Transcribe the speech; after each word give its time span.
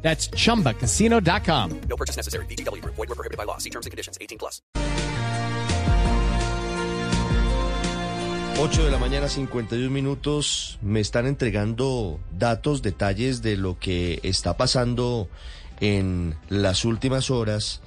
That's 0.00 0.30
chumbacasino.com. 0.30 1.80
No 1.88 1.96
purchase 1.96 2.16
necessary. 2.16 2.46
BGW. 2.46 2.82
Void 2.84 2.96
were 2.96 3.14
prohibited 3.14 3.36
by 3.36 3.44
law. 3.44 3.58
See 3.58 3.70
terms 3.70 3.84
and 3.84 3.90
conditions. 3.90 4.16
18 4.20 4.38
plus. 4.38 4.62
8 8.60 8.82
de 8.82 8.90
la 8.90 8.98
mañana, 8.98 9.28
51 9.28 9.88
minutos. 9.88 10.80
Me 10.82 10.98
están 10.98 11.26
entregando 11.26 12.18
datos, 12.36 12.82
detalles 12.82 13.40
de 13.40 13.56
lo 13.56 13.78
que 13.78 14.18
está 14.24 14.56
pasando 14.56 15.28
en 15.78 16.34
las 16.48 16.84
últimas 16.84 17.30
horas 17.30 17.82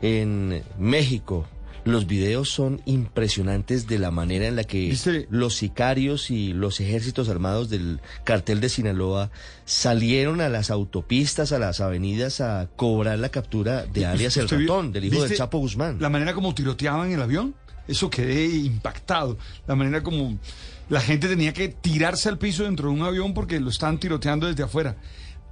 en 0.00 0.64
México. 0.78 1.46
Los 1.84 2.06
videos 2.06 2.48
son 2.48 2.80
impresionantes 2.86 3.88
de 3.88 3.98
la 3.98 4.12
manera 4.12 4.46
en 4.46 4.54
la 4.54 4.62
que 4.62 4.88
¿Viste? 4.90 5.26
los 5.30 5.56
sicarios 5.56 6.30
y 6.30 6.52
los 6.52 6.80
ejércitos 6.80 7.28
armados 7.28 7.70
del 7.70 8.00
cartel 8.22 8.60
de 8.60 8.68
Sinaloa 8.68 9.30
salieron 9.64 10.40
a 10.40 10.48
las 10.48 10.70
autopistas, 10.70 11.50
a 11.50 11.58
las 11.58 11.80
avenidas 11.80 12.40
a 12.40 12.68
cobrar 12.76 13.18
la 13.18 13.30
captura 13.30 13.84
de 13.84 14.06
alias 14.06 14.36
el 14.36 14.44
¿Usted 14.44 14.58
vio- 14.58 14.68
ratón, 14.68 14.92
del 14.92 15.04
hijo 15.06 15.22
del 15.24 15.36
Chapo 15.36 15.58
Guzmán. 15.58 15.96
La 16.00 16.08
manera 16.08 16.34
como 16.34 16.54
tiroteaban 16.54 17.10
el 17.10 17.20
avión, 17.20 17.54
eso 17.88 18.08
quedé 18.08 18.46
impactado. 18.46 19.36
La 19.66 19.74
manera 19.74 20.04
como 20.04 20.38
la 20.88 21.00
gente 21.00 21.26
tenía 21.26 21.52
que 21.52 21.66
tirarse 21.68 22.28
al 22.28 22.38
piso 22.38 22.62
dentro 22.62 22.90
de 22.90 22.94
un 22.94 23.02
avión 23.02 23.34
porque 23.34 23.58
lo 23.58 23.70
estaban 23.70 23.98
tiroteando 23.98 24.46
desde 24.46 24.62
afuera. 24.62 24.96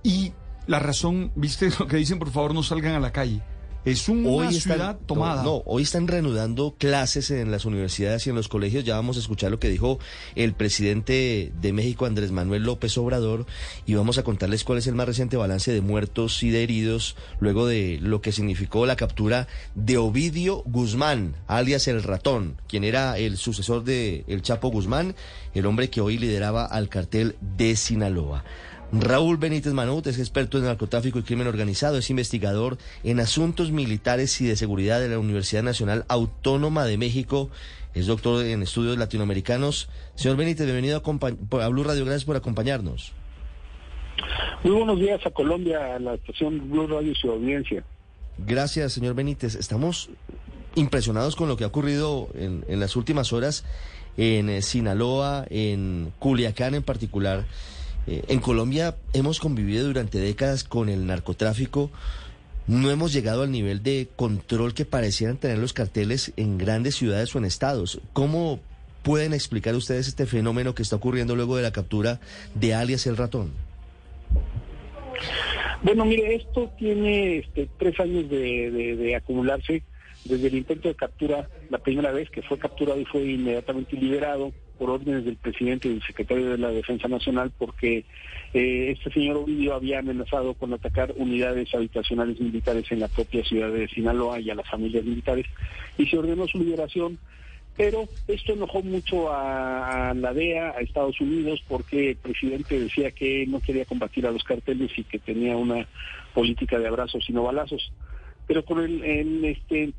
Y 0.04 0.32
la 0.68 0.78
razón, 0.78 1.32
viste 1.34 1.70
lo 1.80 1.88
que 1.88 1.96
dicen, 1.96 2.20
por 2.20 2.30
favor 2.30 2.54
no 2.54 2.62
salgan 2.62 2.94
a 2.94 3.00
la 3.00 3.10
calle. 3.10 3.42
Es 3.84 4.10
una 4.10 4.52
ciudad 4.52 4.98
tomada. 5.06 5.42
No, 5.42 5.50
no, 5.50 5.62
hoy 5.64 5.84
están 5.84 6.06
reanudando 6.06 6.74
clases 6.76 7.30
en 7.30 7.50
las 7.50 7.64
universidades 7.64 8.26
y 8.26 8.30
en 8.30 8.36
los 8.36 8.48
colegios. 8.48 8.84
Ya 8.84 8.96
vamos 8.96 9.16
a 9.16 9.20
escuchar 9.20 9.50
lo 9.50 9.58
que 9.58 9.70
dijo 9.70 9.98
el 10.34 10.52
presidente 10.52 11.50
de 11.60 11.72
México, 11.72 12.04
Andrés 12.04 12.30
Manuel 12.30 12.64
López 12.64 12.98
Obrador, 12.98 13.46
y 13.86 13.94
vamos 13.94 14.18
a 14.18 14.22
contarles 14.22 14.64
cuál 14.64 14.78
es 14.78 14.86
el 14.86 14.94
más 14.94 15.06
reciente 15.06 15.38
balance 15.38 15.72
de 15.72 15.80
muertos 15.80 16.42
y 16.42 16.50
de 16.50 16.62
heridos 16.62 17.16
luego 17.38 17.66
de 17.66 17.98
lo 18.02 18.20
que 18.20 18.32
significó 18.32 18.84
la 18.84 18.96
captura 18.96 19.48
de 19.74 19.96
Ovidio 19.96 20.62
Guzmán, 20.66 21.36
alias 21.46 21.88
el 21.88 22.02
ratón, 22.02 22.60
quien 22.68 22.84
era 22.84 23.16
el 23.16 23.38
sucesor 23.38 23.84
de 23.84 24.24
el 24.28 24.42
Chapo 24.42 24.68
Guzmán, 24.68 25.14
el 25.54 25.64
hombre 25.64 25.88
que 25.88 26.02
hoy 26.02 26.18
lideraba 26.18 26.66
al 26.66 26.90
cartel 26.90 27.36
de 27.40 27.76
Sinaloa. 27.76 28.44
Raúl 28.92 29.36
Benítez 29.36 29.72
Manut 29.72 30.06
es 30.08 30.18
experto 30.18 30.58
en 30.58 30.64
narcotráfico 30.64 31.20
y 31.20 31.22
crimen 31.22 31.46
organizado, 31.46 31.96
es 31.98 32.10
investigador 32.10 32.76
en 33.04 33.20
asuntos 33.20 33.70
militares 33.70 34.40
y 34.40 34.46
de 34.46 34.56
seguridad 34.56 35.00
de 35.00 35.08
la 35.08 35.18
Universidad 35.18 35.62
Nacional 35.62 36.04
Autónoma 36.08 36.84
de 36.84 36.98
México, 36.98 37.50
es 37.94 38.06
doctor 38.06 38.44
en 38.44 38.62
estudios 38.62 38.98
latinoamericanos. 38.98 39.88
Señor 40.16 40.36
Benítez, 40.36 40.66
bienvenido 40.66 40.96
a, 40.96 41.68
Blue 41.68 41.84
Radio, 41.84 42.04
gracias 42.04 42.24
por 42.24 42.34
acompañarnos. 42.34 43.12
Muy 44.64 44.72
buenos 44.72 44.98
días 44.98 45.24
a 45.24 45.30
Colombia, 45.30 45.94
a 45.94 45.98
la 46.00 46.14
estación 46.14 46.68
Blue 46.68 46.88
Radio 46.88 47.12
y 47.12 47.14
su 47.14 47.30
audiencia. 47.30 47.84
Gracias, 48.38 48.92
señor 48.92 49.14
Benítez. 49.14 49.54
Estamos 49.54 50.10
impresionados 50.74 51.36
con 51.36 51.48
lo 51.48 51.56
que 51.56 51.62
ha 51.62 51.68
ocurrido 51.68 52.28
en, 52.34 52.64
en 52.68 52.80
las 52.80 52.96
últimas 52.96 53.32
horas 53.32 53.64
en 54.16 54.48
eh, 54.48 54.62
Sinaloa, 54.62 55.46
en 55.48 56.12
Culiacán 56.18 56.74
en 56.74 56.82
particular. 56.82 57.44
Eh, 58.06 58.24
en 58.28 58.40
Colombia 58.40 58.96
hemos 59.12 59.40
convivido 59.40 59.86
durante 59.86 60.18
décadas 60.18 60.64
con 60.64 60.88
el 60.88 61.06
narcotráfico. 61.06 61.90
No 62.66 62.90
hemos 62.90 63.12
llegado 63.12 63.42
al 63.42 63.50
nivel 63.50 63.82
de 63.82 64.08
control 64.16 64.74
que 64.74 64.84
parecieran 64.84 65.36
tener 65.36 65.58
los 65.58 65.72
carteles 65.72 66.32
en 66.36 66.58
grandes 66.58 66.94
ciudades 66.94 67.34
o 67.34 67.38
en 67.38 67.44
estados. 67.44 68.00
¿Cómo 68.12 68.60
pueden 69.02 69.32
explicar 69.32 69.74
ustedes 69.74 70.08
este 70.08 70.26
fenómeno 70.26 70.74
que 70.74 70.82
está 70.82 70.96
ocurriendo 70.96 71.34
luego 71.36 71.56
de 71.56 71.62
la 71.62 71.72
captura 71.72 72.20
de 72.54 72.74
alias 72.74 73.06
el 73.06 73.16
ratón? 73.16 73.52
Bueno, 75.82 76.04
mire, 76.04 76.34
esto 76.34 76.70
tiene 76.78 77.38
este, 77.38 77.68
tres 77.78 77.98
años 78.00 78.28
de, 78.28 79.14
acumularse. 79.16 79.82
Desde 80.24 80.48
el 80.48 80.56
intento 80.56 80.88
de 80.88 80.94
captura, 80.94 81.48
la 81.70 81.78
primera 81.78 82.12
vez 82.12 82.28
que 82.28 82.42
fue 82.42 82.58
capturado 82.58 83.00
y 83.00 83.06
fue 83.06 83.22
inmediatamente 83.22 83.96
liberado 83.96 84.52
por 84.80 84.88
órdenes 84.88 85.26
del 85.26 85.36
presidente 85.36 85.88
y 85.88 85.92
del 85.92 86.02
secretario 86.02 86.48
de 86.48 86.56
la 86.56 86.70
Defensa 86.70 87.06
Nacional, 87.06 87.52
porque 87.58 88.06
eh, 88.54 88.96
este 88.96 89.12
señor 89.12 89.36
Ovidio 89.36 89.74
había 89.74 89.98
amenazado 89.98 90.54
con 90.54 90.72
atacar 90.72 91.12
unidades 91.16 91.74
habitacionales 91.74 92.40
militares 92.40 92.90
en 92.90 93.00
la 93.00 93.08
propia 93.08 93.44
ciudad 93.44 93.70
de 93.70 93.88
Sinaloa 93.88 94.40
y 94.40 94.48
a 94.48 94.54
las 94.54 94.66
familias 94.70 95.04
militares, 95.04 95.44
y 95.98 96.06
se 96.06 96.16
ordenó 96.16 96.48
su 96.48 96.58
liberación 96.58 97.18
pero 97.76 98.08
esto 98.28 98.52
enojó 98.52 98.82
mucho 98.82 99.32
a, 99.32 100.12
la 100.14 100.34
DEA, 100.34 100.70
a 100.70 100.80
Estados 100.80 101.18
Unidos, 101.20 101.62
porque 101.66 102.10
el 102.10 102.16
presidente 102.16 102.78
decía 102.78 103.10
que 103.10 103.46
no 103.46 103.60
quería 103.60 103.86
combatir 103.86 104.26
a 104.26 104.32
los 104.32 104.44
carteles 104.44 104.90
y 104.98 105.04
que 105.04 105.18
tenía 105.18 105.56
una 105.56 105.86
política 106.34 106.78
de 106.78 106.88
abrazos 106.88 107.24
y 107.28 107.32
no 107.32 107.44
balazos. 107.44 107.90
Pero 108.46 108.66
con 108.66 108.80
el, 108.80 109.02
el, 109.02 109.44
este, 109.46 109.94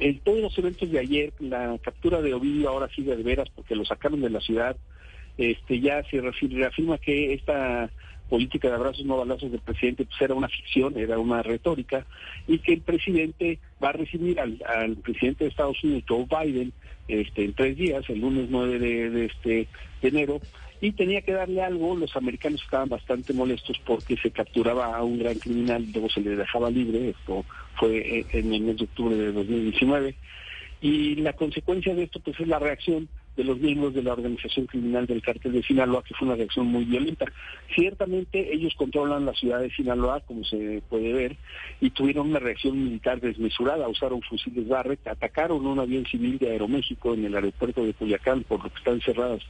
el- 0.00 0.20
todos 0.20 0.40
los 0.40 0.58
eventos 0.58 0.90
de 0.90 0.98
ayer, 0.98 1.32
la 1.38 1.78
captura 1.82 2.20
de 2.20 2.34
Ovidio 2.34 2.68
ahora 2.70 2.88
sigue 2.94 3.14
de 3.16 3.22
veras 3.22 3.48
porque 3.54 3.76
lo 3.76 3.84
sacaron 3.84 4.20
de 4.20 4.30
la 4.30 4.40
ciudad, 4.40 4.76
este, 5.38 5.80
ya 5.80 6.02
se 6.10 6.20
reafirma 6.20 6.98
que 6.98 7.32
esta 7.34 7.90
política 8.28 8.68
de 8.68 8.74
abrazos 8.74 9.04
no 9.04 9.16
balazos 9.18 9.50
del 9.50 9.60
presidente 9.60 10.04
pues 10.04 10.20
era 10.22 10.34
una 10.34 10.48
ficción, 10.48 10.96
era 10.96 11.18
una 11.18 11.42
retórica, 11.42 12.06
y 12.46 12.58
que 12.58 12.74
el 12.74 12.80
presidente 12.80 13.58
va 13.82 13.88
a 13.88 13.92
recibir 13.92 14.38
al, 14.38 14.62
al 14.66 14.96
presidente 14.96 15.44
de 15.44 15.50
Estados 15.50 15.82
Unidos, 15.82 16.04
Joe 16.08 16.26
Biden, 16.44 16.72
este, 17.08 17.44
en 17.44 17.54
tres 17.54 17.76
días, 17.76 18.04
el 18.08 18.20
lunes 18.20 18.46
9 18.48 18.78
de, 18.78 19.10
de 19.10 19.24
este, 19.26 19.66
de 20.00 20.08
enero, 20.08 20.40
y 20.80 20.92
tenía 20.92 21.20
que 21.22 21.32
darle 21.32 21.60
algo, 21.60 21.96
los 21.96 22.16
americanos 22.16 22.62
estaban 22.62 22.88
bastante 22.88 23.32
molestos 23.34 23.78
porque 23.84 24.16
se 24.16 24.30
capturaba 24.30 24.96
a 24.96 25.02
un 25.02 25.18
gran 25.18 25.34
criminal, 25.34 25.84
luego 25.92 26.08
se 26.08 26.20
le 26.20 26.36
dejaba 26.36 26.70
libre, 26.70 27.10
esto 27.10 27.44
fue 27.80 28.26
en 28.32 28.54
el 28.54 28.60
mes 28.60 28.76
de 28.76 28.84
octubre 28.84 29.16
de 29.16 29.32
2019, 29.32 30.14
y 30.82 31.16
la 31.16 31.32
consecuencia 31.32 31.94
de 31.94 32.04
esto 32.04 32.20
pues 32.20 32.38
es 32.38 32.46
la 32.46 32.58
reacción 32.58 33.08
de 33.36 33.44
los 33.44 33.58
miembros 33.58 33.94
de 33.94 34.02
la 34.02 34.12
organización 34.12 34.66
criminal 34.66 35.06
del 35.06 35.22
cártel 35.22 35.52
de 35.52 35.62
Sinaloa, 35.62 36.02
que 36.02 36.14
fue 36.14 36.26
una 36.26 36.36
reacción 36.36 36.66
muy 36.66 36.84
violenta. 36.84 37.26
Ciertamente 37.74 38.52
ellos 38.52 38.74
controlan 38.76 39.24
la 39.24 39.32
ciudad 39.32 39.60
de 39.60 39.70
Sinaloa, 39.70 40.20
como 40.20 40.44
se 40.44 40.82
puede 40.88 41.12
ver, 41.12 41.36
y 41.80 41.90
tuvieron 41.90 42.28
una 42.30 42.38
reacción 42.38 42.82
militar 42.82 43.20
desmesurada, 43.20 43.88
usaron 43.88 44.20
fusiles 44.22 44.68
Barrett, 44.68 45.06
atacaron 45.06 45.66
un 45.66 45.78
avión 45.78 46.04
civil 46.06 46.38
de 46.38 46.50
Aeroméxico 46.50 47.14
en 47.14 47.24
el 47.24 47.34
aeropuerto 47.34 47.84
de 47.84 47.94
Culiacán, 47.94 48.42
por 48.42 48.62
lo 48.62 48.70
que 48.70 48.78
están 48.78 49.00
cerradas 49.00 49.42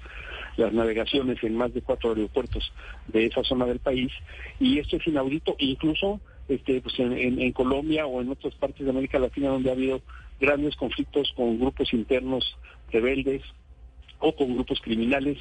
las 0.56 0.72
navegaciones 0.72 1.42
en 1.42 1.56
más 1.56 1.72
de 1.72 1.82
cuatro 1.82 2.10
aeropuertos 2.10 2.72
de 3.08 3.26
esa 3.26 3.42
zona 3.42 3.66
del 3.66 3.78
país, 3.78 4.12
y 4.60 4.78
esto 4.78 4.96
es 4.96 5.06
inaudito, 5.06 5.56
incluso 5.58 6.20
este, 6.50 6.80
pues 6.80 6.98
en, 6.98 7.12
en- 7.12 7.40
en 7.40 7.52
Colombia 7.52 8.06
o 8.06 8.20
en 8.20 8.28
otras 8.30 8.54
partes 8.56 8.84
de 8.84 8.90
América 8.90 9.18
Latina 9.18 9.48
donde 9.48 9.70
ha 9.70 9.72
habido 9.72 10.02
grandes 10.40 10.76
conflictos 10.76 11.32
con 11.36 11.58
grupos 11.58 11.92
internos 11.94 12.56
rebeldes 12.90 13.42
o 14.18 14.34
con 14.34 14.54
grupos 14.54 14.80
criminales, 14.80 15.38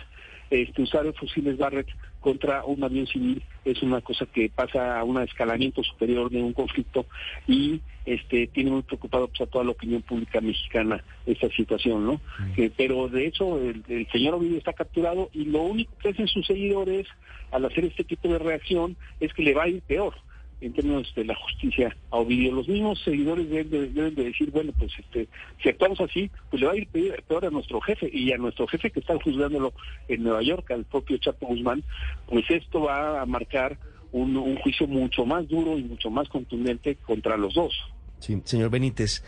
este, 0.50 0.82
usar 0.82 1.12
fusiles 1.14 1.58
Barrett 1.58 1.88
contra 2.22 2.64
un 2.66 2.84
avión 2.84 3.08
civil 3.08 3.42
es 3.66 3.82
una 3.84 4.02
cosa 4.02 4.26
que 4.26 4.50
pasa 4.50 5.00
a 5.00 5.04
un 5.04 5.22
escalamiento 5.22 5.84
superior 5.84 6.30
de 6.32 6.42
un 6.42 6.54
conflicto 6.54 7.06
y 7.48 7.82
este 8.06 8.48
tiene 8.48 8.72
muy 8.72 8.82
preocupado 8.82 9.28
pues, 9.28 9.42
a 9.42 9.46
toda 9.48 9.64
la 9.64 9.72
opinión 9.72 10.02
pública 10.02 10.42
mexicana 10.42 11.04
esta 11.26 11.50
situación, 11.50 12.06
¿no? 12.06 12.22
Que- 12.56 12.72
pero 12.76 13.08
de 13.10 13.28
hecho 13.28 13.58
el, 13.60 13.84
el 13.88 14.08
señor 14.12 14.34
Ovidio 14.36 14.58
está 14.58 14.74
capturado 14.74 15.30
y 15.34 15.46
lo 15.46 15.62
único 15.62 15.92
que 16.02 16.10
hacen 16.10 16.28
sus 16.28 16.46
seguidores 16.48 17.06
al 17.52 17.66
hacer 17.66 17.86
este 17.86 18.04
tipo 18.04 18.28
de 18.30 18.40
reacción 18.40 18.96
es 19.20 19.34
que 19.34 19.44
le 19.44 19.54
va 19.54 19.64
a 19.64 19.70
ir 19.70 19.82
peor 19.84 20.14
en 20.62 20.74
términos 20.74 21.12
de 21.16 21.24
la 21.26 21.36
justicia 21.36 21.96
a 22.12 22.18
Ovidio. 22.18 22.52
Los 22.52 22.68
mismos 22.68 23.02
seguidores 23.04 23.50
deben 23.50 23.70
de, 23.70 23.88
deben 23.90 24.16
de 24.16 24.24
decir, 24.26 24.52
bueno, 24.52 24.74
pues 24.78 24.92
este, 25.00 25.28
si 25.64 25.70
actuamos 25.70 26.00
así, 26.02 26.30
pues 26.50 26.60
le 26.62 26.68
va 26.68 26.74
a 26.74 26.78
ir 26.78 26.88
pe- 26.88 27.24
peor 27.28 27.46
a 27.46 27.50
nuestro 27.50 27.80
jefe 27.82 28.10
y 28.12 28.32
a 28.32 28.38
nuestro 28.38 28.68
jefe 28.68 28.92
que 28.92 29.00
está 29.00 29.18
juzgándolo 29.24 29.74
en 30.08 30.24
Nueva 30.24 30.42
York, 30.44 30.70
al 30.72 30.86
propio 30.86 31.18
Chapo 31.18 31.48
Guzmán, 31.48 31.84
pues 32.28 32.44
esto 32.50 32.82
va 32.82 33.22
a 33.22 33.26
marcar 33.26 33.78
un, 34.12 34.36
un 34.36 34.58
juicio 34.58 34.88
mucho 34.88 35.26
más 35.26 35.48
duro 35.48 35.78
y 35.78 35.84
mucho 35.84 36.10
más 36.10 36.28
contundente 36.30 36.96
contra 36.96 37.38
los 37.38 37.54
dos. 37.54 37.74
Sí, 38.20 38.42
señor 38.44 38.70
Benítez, 38.70 39.24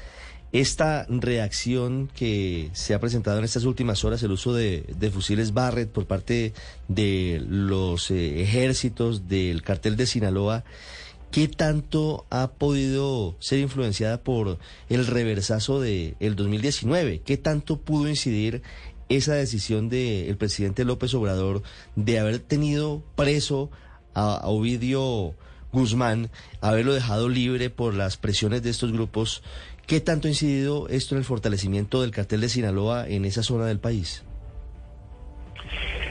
esta 0.52 1.06
reacción 1.08 2.10
que 2.14 2.70
se 2.74 2.94
ha 2.94 3.00
presentado 3.00 3.38
en 3.38 3.46
estas 3.46 3.64
últimas 3.64 4.04
horas, 4.04 4.22
el 4.24 4.32
uso 4.32 4.54
de, 4.54 4.84
de 4.98 5.10
fusiles 5.10 5.54
Barrett 5.54 5.90
por 5.90 6.08
parte 6.08 6.52
de 6.90 7.42
los 7.48 8.12
eh, 8.12 8.42
ejércitos 8.42 9.30
del 9.30 9.62
cartel 9.62 9.96
de 9.96 10.06
Sinaloa, 10.08 10.66
¿qué 11.32 11.48
tanto 11.48 12.26
ha 12.30 12.52
podido 12.52 13.36
ser 13.40 13.60
influenciada 13.60 14.22
por 14.22 14.58
el 14.90 15.08
reversazo 15.08 15.80
del 15.80 16.16
el 16.20 16.36
2019? 16.36 17.22
¿Qué 17.26 17.38
tanto 17.38 17.78
pudo 17.80 18.10
incidir 18.10 18.62
esa 19.10 19.34
decisión 19.34 19.90
del 19.90 20.36
presidente 20.38 20.86
López 20.86 21.14
Obrador 21.14 21.64
de 21.96 22.20
haber 22.20 22.40
tenido 22.40 23.04
preso 23.16 23.72
a 24.14 24.42
Ovidio 24.48 25.34
Guzmán, 25.72 26.30
haberlo 26.60 26.94
dejado 26.94 27.30
libre 27.30 27.70
por 27.70 27.94
las 27.94 28.18
presiones 28.18 28.62
de 28.62 28.70
estos 28.70 28.92
grupos? 28.92 29.42
¿Qué 29.88 30.02
tanto 30.02 30.28
ha 30.28 30.32
incidido 30.32 30.88
esto 30.90 31.16
en 31.16 31.20
el 31.20 31.26
fortalecimiento 31.26 32.02
del 32.02 32.12
cartel 32.12 32.42
de 32.42 32.50
Sinaloa 32.50 33.08
en 33.08 33.26
esa 33.26 33.44
zona 33.44 33.66
del 33.66 33.80
país? 33.80 34.24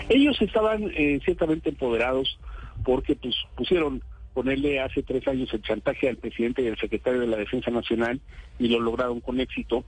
Ellos 0.08 0.40
estaban 0.40 0.90
eh, 0.96 1.20
ciertamente 1.24 1.68
empoderados 1.68 2.38
porque 2.84 3.14
pues, 3.14 3.34
pusieron 3.56 4.02
ponerle 4.34 4.80
hace 4.80 5.02
tres 5.02 5.26
años 5.28 5.52
el 5.52 5.62
chantaje 5.62 6.08
al 6.08 6.16
presidente 6.16 6.62
y 6.62 6.68
al 6.68 6.78
secretario 6.78 7.20
de 7.20 7.26
la 7.26 7.36
Defensa 7.36 7.70
Nacional 7.70 8.20
y 8.58 8.68
lo 8.68 8.80
lograron 8.80 9.20
con 9.20 9.40
éxito. 9.40 9.84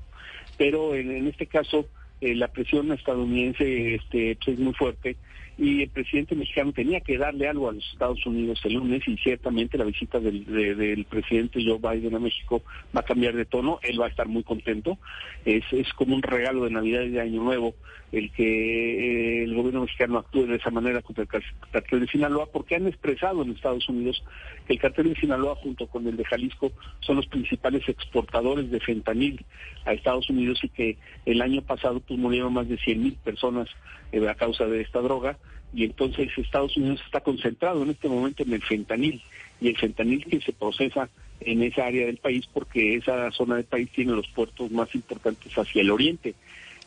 Pero 0.59 0.95
en, 0.95 1.11
en 1.11 1.29
este 1.29 1.47
caso 1.47 1.87
eh, 2.21 2.35
la 2.35 2.49
presión 2.49 2.93
estadounidense 2.93 3.97
este, 3.97 4.37
pues, 4.37 4.57
es 4.57 4.59
muy 4.59 4.75
fuerte 4.75 5.17
y 5.63 5.83
el 5.83 5.91
presidente 5.91 6.35
mexicano 6.35 6.73
tenía 6.73 7.01
que 7.01 7.17
darle 7.17 7.47
algo 7.47 7.69
a 7.69 7.73
los 7.73 7.89
Estados 7.93 8.27
Unidos 8.27 8.61
el 8.65 8.75
lunes 8.75 9.07
y 9.07 9.17
ciertamente 9.19 9.79
la 9.79 9.85
visita 9.85 10.19
del, 10.19 10.45
de, 10.45 10.75
del 10.75 11.05
presidente 11.05 11.65
Joe 11.65 11.79
Biden 11.79 12.17
a 12.17 12.19
México 12.19 12.63
va 12.95 13.01
a 13.01 13.05
cambiar 13.05 13.35
de 13.37 13.45
tono, 13.45 13.79
él 13.83 14.01
va 14.01 14.07
a 14.07 14.09
estar 14.09 14.27
muy 14.27 14.43
contento, 14.43 14.99
es, 15.45 15.63
es 15.71 15.93
como 15.93 16.17
un 16.17 16.23
regalo 16.23 16.65
de 16.65 16.71
Navidad 16.71 17.03
y 17.03 17.11
de 17.11 17.21
Año 17.21 17.45
Nuevo 17.45 17.75
el 18.13 18.31
que 18.33 18.43
eh, 18.43 19.45
el 19.45 19.55
gobierno 19.55 19.83
mexicano 19.83 20.19
actúe 20.19 20.47
de 20.47 20.57
esa 20.57 20.71
manera 20.71 21.01
contra 21.01 21.25
el 21.25 21.43
cartel 21.71 22.01
de 22.01 22.07
Sinaloa, 22.09 22.47
porque 22.53 22.75
han 22.77 22.87
expresado 22.87 23.43
en 23.43 23.53
Estados 23.53 23.89
Unidos 23.89 24.23
que 24.67 24.75
el 24.75 24.81
cartel 24.81 25.15
de 25.15 25.21
Sinaloa 25.21 25.57
junto 25.57 25.87
con 25.87 26.07
el 26.07 26.17
de 26.17 26.25
Jalisco 26.25 26.73
son 27.01 27.17
los 27.17 27.27
principales 27.27 27.89
exportadores 27.89 28.71
de 28.71 28.81
fentanil 28.81 29.45
a 29.87 29.95
Estados 29.95 30.29
Unidos 30.29 30.61
y 30.63 30.69
que 30.69 30.99
el 31.25 31.41
año 31.41 31.63
pasado 31.63 32.01
pues, 32.01 32.21
murieron 32.21 32.53
más 32.53 32.69
de 32.69 32.77
100 32.77 33.03
mil 33.03 33.15
personas 33.15 33.69
eh, 34.13 34.29
a 34.29 34.35
causa 34.35 34.67
de 34.67 34.83
esta 34.83 35.01
droga 35.01 35.39
y 35.75 35.85
entonces 35.85 36.29
Estados 36.37 36.77
Unidos 36.77 37.01
está 37.05 37.21
concentrado 37.21 37.83
en 37.83 37.91
este 37.91 38.09
momento 38.09 38.43
en 38.43 38.53
el 38.53 38.63
fentanil 38.63 39.23
y 39.61 39.69
el 39.69 39.77
fentanil 39.77 40.25
que 40.25 40.41
se 40.41 40.53
procesa 40.53 41.09
en 41.41 41.63
esa 41.63 41.87
área 41.87 42.07
del 42.07 42.19
país 42.19 42.47
porque 42.53 42.97
esa 42.97 43.31
zona 43.33 43.57
del 43.57 43.65
país 43.65 43.89
tiene 43.95 44.13
los 44.13 44.29
puertos 44.29 44.71
más 44.71 44.95
importantes 44.95 45.53
hacia 45.57 45.83
el 45.83 45.91
oriente 45.91 46.35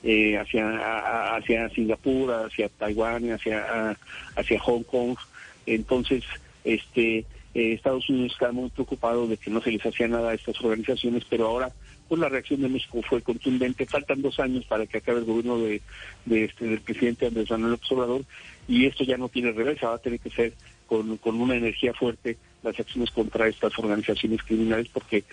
eh, 0.08 0.38
hacia, 0.38 1.36
hacia 1.36 1.68
Singapur, 1.70 2.32
hacia 2.32 2.70
Taiwán, 2.70 3.32
hacia, 3.32 3.98
hacia 4.36 4.60
Hong 4.60 4.84
Kong. 4.84 5.18
Entonces, 5.66 6.24
este, 6.64 7.26
eh, 7.56 7.74
Estados 7.74 8.08
Unidos 8.08 8.34
está 8.34 8.52
muy 8.52 8.70
preocupado 8.70 9.26
de 9.26 9.38
que 9.38 9.50
no 9.50 9.62
se 9.62 9.72
les 9.72 9.84
hacía 9.84 10.08
nada 10.08 10.30
a 10.30 10.34
estas 10.36 10.62
organizaciones, 10.62 11.24
pero 11.28 11.48
ahora 11.48 11.72
pues 12.08 12.20
la 12.22 12.30
reacción 12.30 12.62
de 12.62 12.70
México 12.70 13.02
fue 13.08 13.22
contundente. 13.22 13.86
Faltan 13.86 14.22
dos 14.22 14.40
años 14.40 14.66
para 14.66 14.86
que 14.86 14.98
acabe 14.98 15.20
el 15.20 15.26
gobierno 15.26 15.58
de, 15.58 15.82
este, 16.26 16.66
del 16.66 16.82
presidente 16.82 17.28
Andrés 17.28 17.50
Manuel 17.52 17.72
López 17.72 17.92
Obrador 17.92 18.22
y 18.68 18.86
esto 18.86 19.04
ya 19.04 19.18
no 19.18 19.30
tiene 19.30 19.52
reversa, 19.52 19.90
va 19.90 19.96
a 19.96 20.00
tener 20.00 20.20
que 20.20 20.30
ser 20.30 20.54
con, 20.88 21.18
con 21.18 21.40
una 21.40 21.56
energía 21.56 21.94
fuerte 21.94 22.38
las 22.64 22.80
acciones 22.80 23.12
contra 23.12 23.48
estas 23.48 23.78
organizaciones 23.78 24.42
criminales, 24.42 24.88
porque 24.92 25.24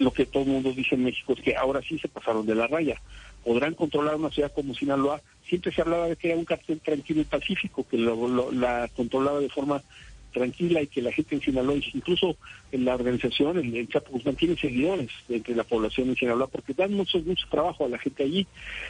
lo 0.00 0.12
que 0.12 0.26
todo 0.26 0.42
el 0.42 0.48
mundo 0.48 0.72
dice 0.72 0.96
en 0.96 1.04
México 1.04 1.34
es 1.34 1.40
que 1.40 1.56
ahora 1.56 1.80
sí 1.82 1.98
se 1.98 2.08
pasaron 2.08 2.46
de 2.46 2.56
la 2.56 2.66
raya 2.66 3.00
podrán 3.44 3.74
controlar 3.74 4.16
una 4.16 4.30
ciudad 4.30 4.52
como 4.54 4.74
Sinaloa. 4.74 5.20
Siempre 5.48 5.72
se 5.72 5.82
hablaba 5.82 6.08
de 6.08 6.16
que 6.16 6.28
era 6.28 6.38
un 6.38 6.44
cartel 6.44 6.80
tranquilo 6.80 7.22
y 7.22 7.24
pacífico, 7.24 7.86
que 7.88 7.96
lo, 7.96 8.52
la 8.52 8.88
controlaba 8.94 9.40
de 9.40 9.48
forma 9.48 9.82
tranquila 10.30 10.82
y 10.82 10.86
que 10.86 11.02
la 11.02 11.12
gente 11.12 11.34
en 11.34 11.40
Sinaloa, 11.40 11.76
incluso 11.94 12.36
en 12.72 12.84
la 12.84 12.94
organización, 12.94 13.58
en 13.58 13.74
el 13.76 13.88
Chapo 13.88 14.12
Guzmán, 14.12 14.36
tiene 14.36 14.56
seguidores 14.56 15.10
entre 15.28 15.54
la 15.54 15.64
población 15.64 16.08
en 16.08 16.16
Sinaloa 16.16 16.46
porque 16.46 16.74
dan 16.74 16.94
mucho, 16.94 17.18
mucho 17.20 17.46
trabajo 17.50 17.84
a 17.84 17.88
la 17.88 17.98
gente 17.98 18.22
allí, 18.22 18.46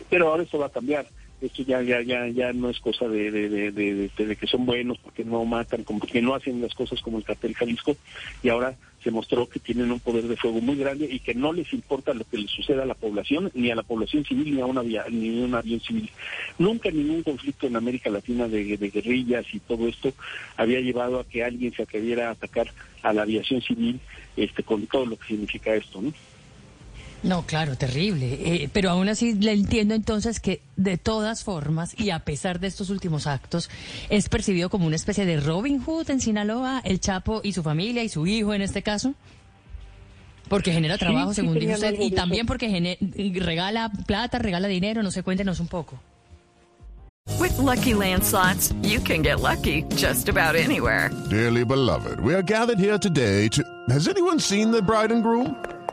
pero 0.08 0.28
ahora 0.28 0.42
eso 0.42 0.58
va 0.58 0.66
a 0.66 0.70
cambiar. 0.70 1.06
Esto 1.40 1.62
ya 1.62 1.81
ya 1.81 2.02
ya 2.02 2.28
ya 2.28 2.52
no 2.52 2.69
es 2.69 2.78
cosa 2.81 3.08
de, 3.08 3.31
de, 3.31 3.72
de, 3.72 4.10
de, 4.14 4.37
que 4.37 4.46
son 4.46 4.66
buenos 4.66 4.98
porque 4.98 5.25
no 5.25 5.42
matan 5.46 5.84
como 5.84 6.00
que 6.00 6.20
no 6.20 6.34
hacen 6.34 6.60
las 6.60 6.75
cosas 6.75 7.00
como 7.00 7.16
el 7.16 7.25
cartel 7.25 7.54
Jalisco 7.54 7.96
y 8.42 8.50
ahora 8.50 8.76
se 9.02 9.11
mostró 9.11 9.49
que 9.49 9.61
tienen 9.61 9.91
un 9.91 10.00
poder 10.00 10.25
de 10.25 10.37
fuego 10.37 10.61
muy 10.61 10.76
grande 10.76 11.08
y 11.11 11.20
que 11.20 11.35
no 11.35 11.52
les 11.52 11.73
importa 11.73 12.12
lo 12.12 12.25
que 12.25 12.38
les 12.38 12.50
suceda 12.50 12.82
a 12.82 12.87
la 12.87 12.94
población 12.94 13.50
ni 13.55 13.70
a 13.70 13.75
la 13.75 13.82
población 13.82 14.25
civil 14.25 14.55
ni 14.55 14.61
a 14.61 14.67
una 14.67 14.82
ni 14.82 14.97
a 14.97 15.05
un 15.44 15.55
avión 15.55 15.81
civil. 15.81 16.11
Nunca 16.58 16.91
ningún 16.91 17.23
conflicto 17.23 17.67
en 17.67 17.76
América 17.76 18.11
Latina 18.11 18.49
de, 18.49 18.76
de 18.76 18.91
guerrillas 18.91 19.47
y 19.52 19.61
todo 19.61 19.88
esto 19.88 20.12
había 20.56 20.81
llevado 20.81 21.20
a 21.20 21.25
que 21.25 21.44
alguien 21.44 21.73
se 21.73 21.82
atreviera 21.82 22.29
a 22.29 22.32
atacar 22.32 22.73
a 23.02 23.12
la 23.12 23.23
aviación 23.23 23.62
civil 23.62 24.00
este 24.37 24.62
con 24.62 24.87
todo 24.87 25.06
lo 25.06 25.17
que 25.17 25.29
significa 25.29 25.75
esto 25.75 26.00
no 26.00 26.12
no, 27.22 27.43
claro, 27.43 27.76
terrible. 27.76 28.38
Eh, 28.43 28.70
pero 28.72 28.90
aún 28.90 29.08
así 29.08 29.34
le 29.34 29.52
entiendo 29.52 29.94
entonces 29.94 30.40
que 30.40 30.62
de 30.76 30.96
todas 30.96 31.44
formas, 31.44 31.94
y 31.99 32.11
a 32.11 32.20
pesar 32.20 32.61
de 32.61 32.67
estos 32.67 32.90
últimos 32.90 33.26
actos, 33.26 33.69
es 34.08 34.28
percibido 34.28 34.70
como 34.70 34.87
una 34.87 34.96
especie 34.96 35.26
de 35.26 35.38
Robin 35.38 35.82
Hood 35.82 36.11
en 36.11 36.20
Sinaloa, 36.20 36.81
el 36.84 37.00
Chapo 37.00 37.40
y 37.44 37.52
su 37.52 37.62
familia 37.62 38.02
y 38.02 38.08
su 38.08 38.26
hijo 38.26 38.55
en 38.55 38.62
este 38.62 38.82
caso. 38.82 39.14
Porque 40.49 40.72
genera 40.72 40.99
trabajo, 40.99 41.32
según 41.32 41.58
dice 41.58 41.75
usted, 41.75 42.00
y 42.00 42.11
también 42.11 42.46
porque 42.46 42.99
regala 43.37 43.93
plata, 44.06 44.38
regala 44.38 44.66
dinero, 44.66 45.02
no 45.02 45.11
sé, 45.11 45.23
cuéntenos 45.23 45.61
un 45.61 45.69
poco. 45.69 46.00
With 47.38 47.56
lucky 47.58 47.94
landslots, 47.94 48.75
you 48.82 49.00
can 49.00 49.23
get 49.23 49.40
lucky 49.40 49.84
just 49.94 50.28
about 50.28 50.56
anywhere. 50.56 51.11
Dearly 51.31 51.64
beloved, 51.64 52.19
we 52.20 52.34
are 52.34 52.43
gathered 52.43 52.81
here 52.81 52.99
today 52.99 53.49
to. 53.49 53.62
Has 53.88 54.08
anyone 54.08 54.40
seen 54.40 54.73
the 54.73 54.82
bride 54.82 55.12
and 55.12 55.23
groom? 55.23 55.55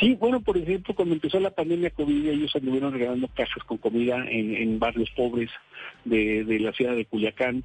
Sí, 0.00 0.16
bueno, 0.16 0.40
por 0.40 0.56
ejemplo, 0.58 0.94
cuando 0.94 1.14
empezó 1.14 1.38
la 1.38 1.54
pandemia 1.54 1.90
COVID, 1.90 2.28
ellos 2.28 2.54
anduvieron 2.56 2.92
regalando 2.92 3.28
cajas 3.28 3.62
con 3.64 3.78
comida 3.78 4.24
en, 4.28 4.78
barrios 4.80 5.10
pobres 5.10 5.50
de, 6.04 6.44
la 6.60 6.72
ciudad 6.72 6.96
de 6.96 7.04
Culiacán. 7.04 7.62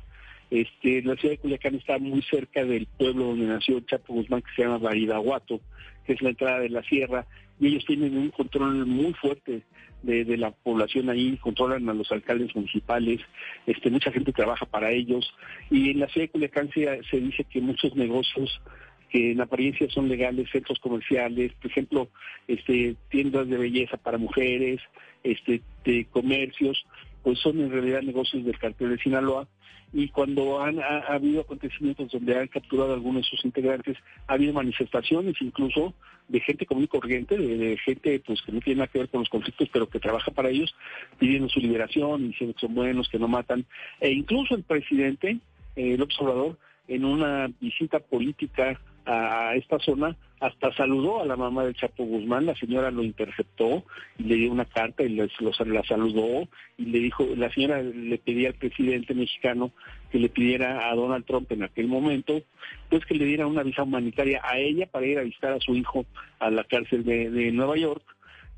Este, 0.52 1.02
la 1.02 1.16
ciudad 1.16 1.34
de 1.34 1.40
Culiacán 1.40 1.76
está 1.76 1.98
muy 1.98 2.22
cerca 2.22 2.64
del 2.64 2.86
pueblo 2.86 3.26
donde 3.26 3.48
nació 3.48 3.80
Chapo 3.82 4.14
Guzmán, 4.14 4.42
que 4.42 4.52
se 4.56 4.62
llama 4.62 4.78
Baridaguato, 4.78 5.60
que 6.06 6.14
es 6.14 6.22
la 6.22 6.30
entrada 6.30 6.60
de 6.60 6.70
la 6.70 6.84
sierra, 6.84 7.26
y 7.60 7.68
ellos 7.68 7.86
tienen 7.86 8.16
un 8.16 8.30
control 8.30 8.86
muy 8.86 9.14
fuerte 9.14 9.64
de, 10.04 10.38
la 10.38 10.52
población 10.52 11.10
ahí, 11.10 11.36
controlan 11.38 11.90
a 11.90 11.94
los 11.94 12.12
alcaldes 12.12 12.56
municipales, 12.56 13.22
este, 13.66 13.90
mucha 13.90 14.12
gente 14.12 14.32
trabaja 14.32 14.66
para 14.68 14.92
ellos, 14.92 15.34
y 15.72 15.90
en 15.92 16.00
la 16.00 16.08
ciudad 16.08 16.28
de 16.28 16.32
Culiacán 16.32 16.70
se 16.74 17.20
dice 17.20 17.44
que 17.46 17.60
muchos 17.60 17.96
negocios 17.96 18.62
que 19.10 19.32
en 19.32 19.42
apariencia 19.42 19.90
son 19.90 20.08
legales, 20.08 20.50
centros 20.52 20.80
comerciales, 20.80 21.54
por 21.54 21.72
ejemplo, 21.72 22.10
este, 22.48 22.96
tiendas 23.10 23.48
de 23.48 23.58
belleza 23.58 23.98
para 23.98 24.18
mujeres, 24.18 24.80
este, 25.24 25.62
de 25.84 26.06
comercios, 26.06 26.86
pues 27.24 27.40
son 27.40 27.60
en 27.60 27.72
realidad 27.72 28.02
negocios 28.02 28.46
del 28.46 28.58
cartel 28.58 28.92
de 28.92 28.98
Sinaloa. 29.00 29.48
Y 29.92 30.10
cuando 30.10 30.62
han 30.62 30.80
ha, 30.80 31.00
habido 31.08 31.42
acontecimientos 31.42 32.12
donde 32.12 32.38
han 32.38 32.48
capturado 32.48 32.94
algunos 32.94 33.24
de 33.24 33.30
sus 33.30 33.44
integrantes, 33.44 33.98
ha 34.28 34.34
habido 34.34 34.54
manifestaciones 34.54 35.36
incluso 35.42 35.96
de 36.28 36.40
gente 36.42 36.68
común 36.68 36.84
y 36.84 36.88
corriente, 36.88 37.36
de, 37.36 37.76
gente 37.78 38.20
pues 38.20 38.40
que 38.44 38.52
no 38.52 38.62
tiene 38.62 38.80
nada 38.80 38.92
que 38.92 39.00
ver 39.00 39.10
con 39.10 39.22
los 39.22 39.30
conflictos, 39.30 39.68
pero 39.74 39.90
que 39.90 40.00
trabaja 40.00 40.30
para 40.30 40.50
ellos, 40.50 40.76
pidiendo 41.18 41.50
su 41.50 41.60
liberación, 41.60 42.30
diciendo 42.30 42.54
que 42.54 42.68
son 42.68 42.76
buenos, 42.76 43.10
que 43.10 43.18
no 43.18 43.28
matan, 43.28 43.66
e 44.00 44.12
incluso 44.12 44.54
el 44.54 44.62
presidente, 44.62 45.40
eh, 45.76 45.96
el 45.96 46.02
observador, 46.04 46.60
en 46.88 47.06
una 47.06 47.52
visita 47.60 48.00
política 48.00 48.80
a, 49.10 49.56
esta 49.56 49.80
zona, 49.80 50.16
hasta 50.40 50.72
saludó 50.74 51.22
a 51.22 51.26
la 51.26 51.36
mamá 51.36 51.66
del 51.66 51.76
Chapo 51.76 52.06
Guzmán, 52.06 52.46
la 52.46 52.56
señora 52.56 52.92
lo 52.92 53.04
interceptó 53.04 53.84
y 54.18 54.24
le 54.24 54.36
dio 54.36 54.52
una 54.52 54.66
carta 54.66 55.04
y 55.04 55.10
les, 55.10 55.32
la 55.42 55.84
saludó 55.84 56.48
y 56.78 56.86
le 56.86 57.00
dijo, 57.00 57.26
la 57.36 57.52
señora 57.52 57.82
le 57.82 58.18
pedía 58.20 58.50
al 58.50 58.54
presidente 58.54 59.14
mexicano 59.14 59.72
que 60.12 60.20
le 60.20 60.30
pidiera 60.30 60.90
a 60.90 60.96
Donald 60.96 61.26
Trump 61.26 61.52
en 61.52 61.64
aquel 61.64 61.88
momento, 61.88 62.42
pues 62.90 63.06
que 63.06 63.16
le 63.16 63.26
diera 63.26 63.48
una 63.48 63.64
visa 63.64 63.84
humanitaria 63.84 64.42
a 64.44 64.58
ella 64.58 64.86
para 64.86 65.08
ir 65.08 65.18
a 65.18 65.24
visitar 65.24 65.54
a 65.54 65.60
su 65.60 65.76
hijo 65.76 66.06
a 66.40 66.50
la 66.52 66.64
cárcel 66.64 67.04
de, 67.04 67.30
de 67.32 67.52
Nueva 67.52 67.78
York 67.78 68.04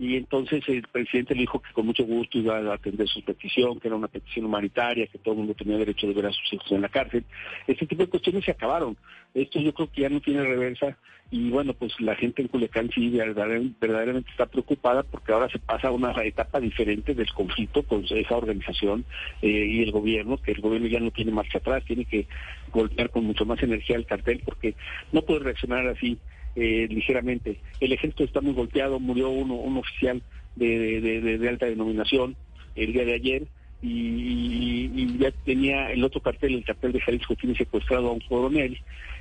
y 0.01 0.17
entonces 0.17 0.67
el 0.67 0.81
presidente 0.87 1.35
le 1.35 1.41
dijo 1.41 1.61
que 1.61 1.71
con 1.73 1.85
mucho 1.85 2.03
gusto 2.03 2.39
iba 2.39 2.57
a 2.57 2.73
atender 2.73 3.07
su 3.07 3.21
petición, 3.23 3.79
que 3.79 3.87
era 3.87 3.95
una 3.95 4.07
petición 4.07 4.45
humanitaria, 4.45 5.05
que 5.05 5.19
todo 5.19 5.35
el 5.35 5.41
mundo 5.41 5.53
tenía 5.53 5.77
derecho 5.77 6.07
de 6.07 6.15
ver 6.15 6.25
a 6.25 6.31
sus 6.31 6.53
hijos 6.53 6.71
en 6.71 6.81
la 6.81 6.89
cárcel. 6.89 7.23
Este 7.67 7.85
tipo 7.85 8.01
de 8.01 8.09
cuestiones 8.09 8.43
se 8.43 8.49
acabaron. 8.49 8.97
Esto 9.35 9.59
yo 9.59 9.71
creo 9.75 9.91
que 9.91 10.01
ya 10.01 10.09
no 10.09 10.19
tiene 10.19 10.41
reversa 10.41 10.97
y 11.29 11.51
bueno, 11.51 11.75
pues 11.75 11.93
la 11.99 12.15
gente 12.15 12.41
en 12.41 12.47
Culiacán 12.47 12.89
sí 12.89 13.11
verdaderamente, 13.11 14.31
está 14.31 14.47
preocupada 14.47 15.03
porque 15.03 15.33
ahora 15.33 15.49
se 15.49 15.59
pasa 15.59 15.89
a 15.89 15.91
una 15.91 16.11
etapa 16.23 16.59
diferente 16.59 17.13
del 17.13 17.31
conflicto 17.31 17.83
con 17.83 18.03
esa 18.09 18.35
organización 18.35 19.05
eh, 19.43 19.49
y 19.49 19.83
el 19.83 19.91
gobierno, 19.91 20.37
que 20.37 20.53
el 20.53 20.61
gobierno 20.61 20.87
ya 20.87 20.99
no 20.99 21.11
tiene 21.11 21.31
marcha 21.31 21.59
atrás, 21.59 21.85
tiene 21.85 22.05
que 22.05 22.25
golpear 22.73 23.11
con 23.11 23.23
mucho 23.23 23.45
más 23.45 23.61
energía 23.61 23.97
el 23.97 24.07
cartel 24.07 24.41
porque 24.43 24.73
no 25.11 25.21
puede 25.21 25.41
reaccionar 25.41 25.85
así 25.85 26.17
eh, 26.55 26.87
ligeramente. 26.89 27.59
El 27.79 27.93
ejército 27.93 28.23
está 28.23 28.41
muy 28.41 28.53
golpeado, 28.53 28.99
murió 28.99 29.29
uno, 29.29 29.55
un 29.55 29.77
oficial 29.77 30.21
de, 30.55 31.01
de, 31.01 31.37
de, 31.37 31.49
alta 31.49 31.65
denominación 31.65 32.35
el 32.75 32.93
día 32.93 33.05
de 33.05 33.13
ayer 33.13 33.47
y, 33.81 35.17
ya 35.17 35.31
tenía 35.45 35.91
el 35.91 36.03
otro 36.03 36.21
cartel, 36.21 36.55
el 36.55 36.65
cartel 36.65 36.91
de 36.91 37.01
Jalisco, 37.01 37.35
tiene 37.35 37.55
secuestrado 37.55 38.09
a 38.09 38.13
un 38.13 38.19
coronel 38.21 38.77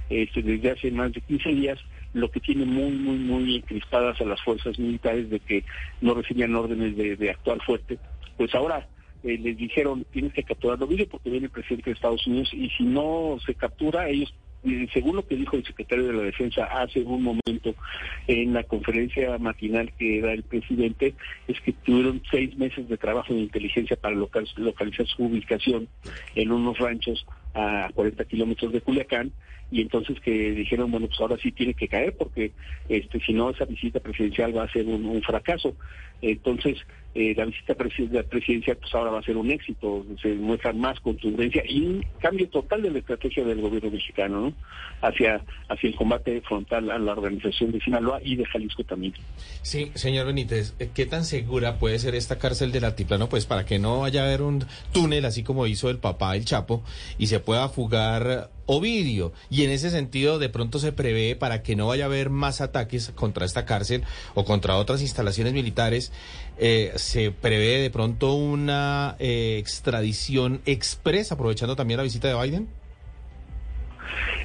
este, 0.08 0.42
desde 0.42 0.70
hace 0.72 0.90
más 0.90 1.12
de 1.12 1.20
15 1.20 1.48
días, 1.50 1.78
lo 2.12 2.30
que 2.30 2.40
tiene 2.40 2.64
muy, 2.64 2.90
muy, 2.90 3.16
muy 3.16 3.56
encrispadas 3.56 4.20
a 4.20 4.24
las 4.24 4.42
fuerzas 4.42 4.78
militares 4.78 5.30
de 5.30 5.40
que 5.40 5.64
no 6.00 6.14
recibían 6.14 6.54
órdenes 6.54 6.96
de, 6.96 7.30
actuar 7.30 7.62
fuerte. 7.64 7.98
Pues 8.36 8.54
ahora 8.54 8.88
eh, 9.22 9.38
les 9.38 9.56
dijeron, 9.56 10.04
tienes 10.12 10.32
que 10.32 10.42
capturarlo 10.42 10.88
porque 11.08 11.30
viene 11.30 11.46
el 11.46 11.52
presidente 11.52 11.90
de 11.90 11.94
Estados 11.94 12.26
Unidos 12.26 12.50
y 12.52 12.68
si 12.70 12.82
no 12.82 13.38
se 13.46 13.54
captura, 13.54 14.08
ellos 14.08 14.34
según 14.92 15.16
lo 15.16 15.26
que 15.26 15.36
dijo 15.36 15.56
el 15.56 15.64
secretario 15.64 16.06
de 16.06 16.12
la 16.12 16.22
Defensa 16.22 16.64
hace 16.64 17.00
un 17.00 17.22
momento 17.22 17.74
en 18.26 18.52
la 18.52 18.62
conferencia 18.64 19.38
matinal 19.38 19.92
que 19.98 20.20
da 20.20 20.32
el 20.32 20.42
presidente, 20.42 21.14
es 21.48 21.60
que 21.60 21.72
tuvieron 21.72 22.22
seis 22.30 22.56
meses 22.56 22.88
de 22.88 22.96
trabajo 22.96 23.32
de 23.32 23.40
inteligencia 23.40 23.96
para 23.96 24.14
localizar 24.14 25.06
su 25.06 25.24
ubicación 25.24 25.88
en 26.34 26.52
unos 26.52 26.78
ranchos 26.78 27.26
a 27.54 27.90
40 27.94 28.24
kilómetros 28.26 28.72
de 28.72 28.80
Culiacán. 28.80 29.32
Y 29.72 29.82
entonces 29.82 30.18
que 30.20 30.50
dijeron 30.50 30.90
bueno 30.90 31.06
pues 31.06 31.20
ahora 31.20 31.36
sí 31.40 31.52
tiene 31.52 31.74
que 31.74 31.86
caer 31.86 32.16
porque 32.16 32.50
este 32.88 33.20
si 33.20 33.32
no 33.32 33.50
esa 33.50 33.66
visita 33.66 34.00
presidencial 34.00 34.56
va 34.56 34.64
a 34.64 34.72
ser 34.72 34.84
un 34.86 35.22
fracaso 35.22 35.76
entonces 36.22 36.78
eh, 37.12 37.34
la 37.36 37.44
visita 37.44 37.74
presidencial 37.74 38.76
pues 38.76 38.94
ahora 38.94 39.10
va 39.10 39.18
a 39.18 39.22
ser 39.22 39.36
un 39.36 39.50
éxito, 39.50 40.06
se 40.22 40.32
muestra 40.34 40.72
más 40.72 41.00
contundencia 41.00 41.60
y 41.68 41.80
un 41.80 42.06
cambio 42.20 42.48
total 42.48 42.82
de 42.82 42.90
la 42.90 43.00
estrategia 43.00 43.44
del 43.44 43.60
gobierno 43.60 43.90
mexicano, 43.90 44.40
¿no? 44.40 44.52
Hacia, 45.02 45.42
hacia 45.68 45.88
el 45.88 45.96
combate 45.96 46.40
frontal 46.42 46.88
a 46.88 46.98
la 46.98 47.12
organización 47.12 47.72
de 47.72 47.80
Sinaloa 47.80 48.20
y 48.22 48.36
de 48.36 48.46
Jalisco 48.46 48.84
también. 48.84 49.14
Sí, 49.62 49.90
señor 49.94 50.26
Benítez, 50.26 50.76
eh, 50.78 50.90
¿qué 50.94 51.04
tan 51.04 51.24
segura 51.24 51.80
puede 51.80 51.98
ser 51.98 52.14
esta 52.14 52.38
cárcel 52.38 52.70
del 52.70 52.84
altiplano? 52.84 53.28
Pues 53.28 53.44
para 53.44 53.66
que 53.66 53.80
no 53.80 54.00
vaya 54.00 54.22
a 54.22 54.26
haber 54.26 54.42
un 54.42 54.64
túnel 54.92 55.24
así 55.24 55.42
como 55.42 55.66
hizo 55.66 55.90
el 55.90 55.98
papá 55.98 56.36
el 56.36 56.44
Chapo 56.44 56.84
y 57.18 57.26
se 57.26 57.40
pueda 57.40 57.68
fugar 57.70 58.50
Ovidio. 58.72 59.32
Y 59.50 59.64
en 59.64 59.70
ese 59.70 59.90
sentido, 59.90 60.38
de 60.38 60.48
pronto 60.48 60.78
se 60.78 60.92
prevé 60.92 61.34
para 61.34 61.60
que 61.64 61.74
no 61.74 61.88
vaya 61.88 62.04
a 62.04 62.06
haber 62.06 62.30
más 62.30 62.60
ataques 62.60 63.10
contra 63.16 63.44
esta 63.44 63.64
cárcel 63.64 64.04
o 64.34 64.44
contra 64.44 64.76
otras 64.76 65.02
instalaciones 65.02 65.54
militares, 65.54 66.09
eh, 66.58 66.92
se 66.96 67.30
prevé 67.30 67.80
de 67.80 67.90
pronto 67.90 68.34
una 68.34 69.16
eh, 69.18 69.56
extradición 69.58 70.60
expresa, 70.66 71.34
aprovechando 71.34 71.76
también 71.76 71.98
la 71.98 72.04
visita 72.04 72.28
de 72.28 72.34
Biden. 72.34 72.68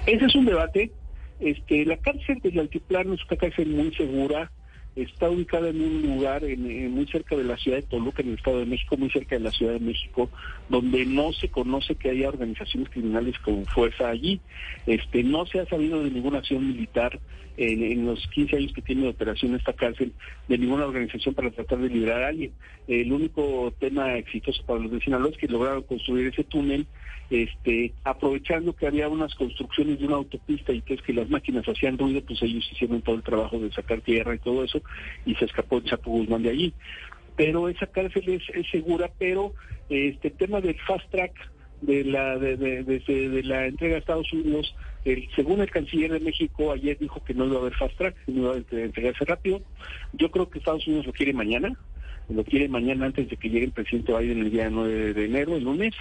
Ese 0.05 0.25
es 0.25 0.35
un 0.35 0.45
debate. 0.45 0.91
Este, 1.39 1.85
la 1.85 1.97
cárcel 1.97 2.39
del 2.41 2.59
altiplano 2.59 3.13
es 3.13 3.21
una 3.27 3.37
cárcel 3.37 3.67
muy 3.67 3.93
segura 3.93 4.49
está 4.95 5.29
ubicada 5.29 5.69
en 5.69 5.81
un 5.81 6.01
lugar 6.01 6.43
muy 6.43 7.05
cerca 7.07 7.35
de 7.35 7.43
la 7.43 7.57
ciudad 7.57 7.77
de 7.77 7.83
Toluca, 7.83 8.21
en 8.21 8.29
el 8.29 8.35
Estado 8.35 8.59
de 8.59 8.65
México, 8.65 8.97
muy 8.97 9.09
cerca 9.09 9.35
de 9.35 9.41
la 9.41 9.51
Ciudad 9.51 9.73
de 9.73 9.79
México, 9.79 10.29
donde 10.69 11.05
no 11.05 11.33
se 11.33 11.49
conoce 11.49 11.95
que 11.95 12.09
haya 12.09 12.29
organizaciones 12.29 12.89
criminales 12.89 13.37
con 13.39 13.65
fuerza 13.65 14.09
allí. 14.09 14.39
Este, 14.85 15.23
no 15.23 15.45
se 15.45 15.59
ha 15.59 15.65
sabido 15.65 16.03
de 16.03 16.11
ninguna 16.11 16.39
acción 16.39 16.65
militar 16.65 17.19
en, 17.57 18.05
los 18.05 18.25
15 18.27 18.57
años 18.57 18.73
que 18.73 18.81
tiene 18.81 19.03
de 19.03 19.09
operación 19.09 19.55
esta 19.55 19.73
cárcel, 19.73 20.13
de 20.47 20.57
ninguna 20.57 20.85
organización 20.85 21.33
para 21.33 21.51
tratar 21.51 21.79
de 21.79 21.89
liberar 21.89 22.23
a 22.23 22.27
alguien. 22.27 22.51
El 22.87 23.11
único 23.11 23.73
tema 23.79 24.15
exitoso 24.15 24.63
para 24.65 24.79
los 24.79 24.91
de 24.91 24.97
es 24.97 25.37
que 25.37 25.47
lograron 25.47 25.83
construir 25.83 26.27
ese 26.27 26.43
túnel 26.43 26.85
este, 27.29 27.91
aprovechando 28.03 28.73
que 28.73 28.85
había 28.85 29.09
unas 29.09 29.33
construcciones 29.33 29.99
de 29.99 30.05
una 30.05 30.17
autopista 30.17 30.71
y 30.71 30.81
que 30.81 30.93
es 30.93 31.01
que 31.01 31.13
las 31.13 31.29
máquinas 31.29 31.67
hacían 31.67 31.97
ruido, 31.97 32.21
pues 32.21 32.41
ellos 32.43 32.69
hicieron 32.71 33.01
todo 33.01 33.15
el 33.15 33.23
trabajo 33.23 33.57
de 33.57 33.71
sacar 33.71 34.01
tierra 34.01 34.35
y 34.35 34.39
todo 34.39 34.63
eso, 34.63 34.81
y 35.25 35.35
se 35.35 35.45
escapó 35.45 35.77
el 35.77 35.85
Chapo 35.85 36.11
Guzmán 36.11 36.43
de 36.43 36.49
allí. 36.49 36.73
Pero 37.35 37.67
esa 37.69 37.87
cárcel 37.87 38.29
es, 38.29 38.69
segura, 38.71 39.11
pero 39.19 39.53
este 39.89 40.29
tema 40.29 40.61
del 40.61 40.79
fast 40.81 41.09
track 41.11 41.33
de 41.81 42.05
la 42.05 42.37
de, 42.37 42.55
de, 42.55 43.43
la 43.43 43.67
entrega 43.67 43.95
a 43.95 43.99
Estados 43.99 44.31
Unidos, 44.31 44.73
el, 45.03 45.27
según 45.35 45.59
el 45.61 45.69
canciller 45.69 46.11
de 46.13 46.21
México 46.21 46.71
ayer 46.71 46.97
dijo 46.97 47.23
que 47.23 47.33
no 47.33 47.45
iba 47.45 47.57
a 47.57 47.59
haber 47.59 47.75
fast 47.75 47.95
track, 47.97 48.15
no 48.27 48.41
iba 48.41 48.53
a 48.53 48.83
entregarse 48.83 49.25
rápido. 49.25 49.61
Yo 50.13 50.31
creo 50.31 50.49
que 50.49 50.59
Estados 50.59 50.87
Unidos 50.87 51.05
lo 51.05 51.13
quiere 51.13 51.33
mañana, 51.33 51.77
lo 52.29 52.43
quiere 52.43 52.69
mañana 52.69 53.05
antes 53.05 53.29
de 53.29 53.37
que 53.37 53.49
llegue 53.49 53.65
el 53.65 53.71
presidente 53.71 54.17
Biden 54.17 54.39
el 54.39 54.51
día 54.51 54.69
9 54.69 55.13
de 55.13 55.25
enero, 55.25 55.55
el 55.57 55.63
lunes 55.63 55.93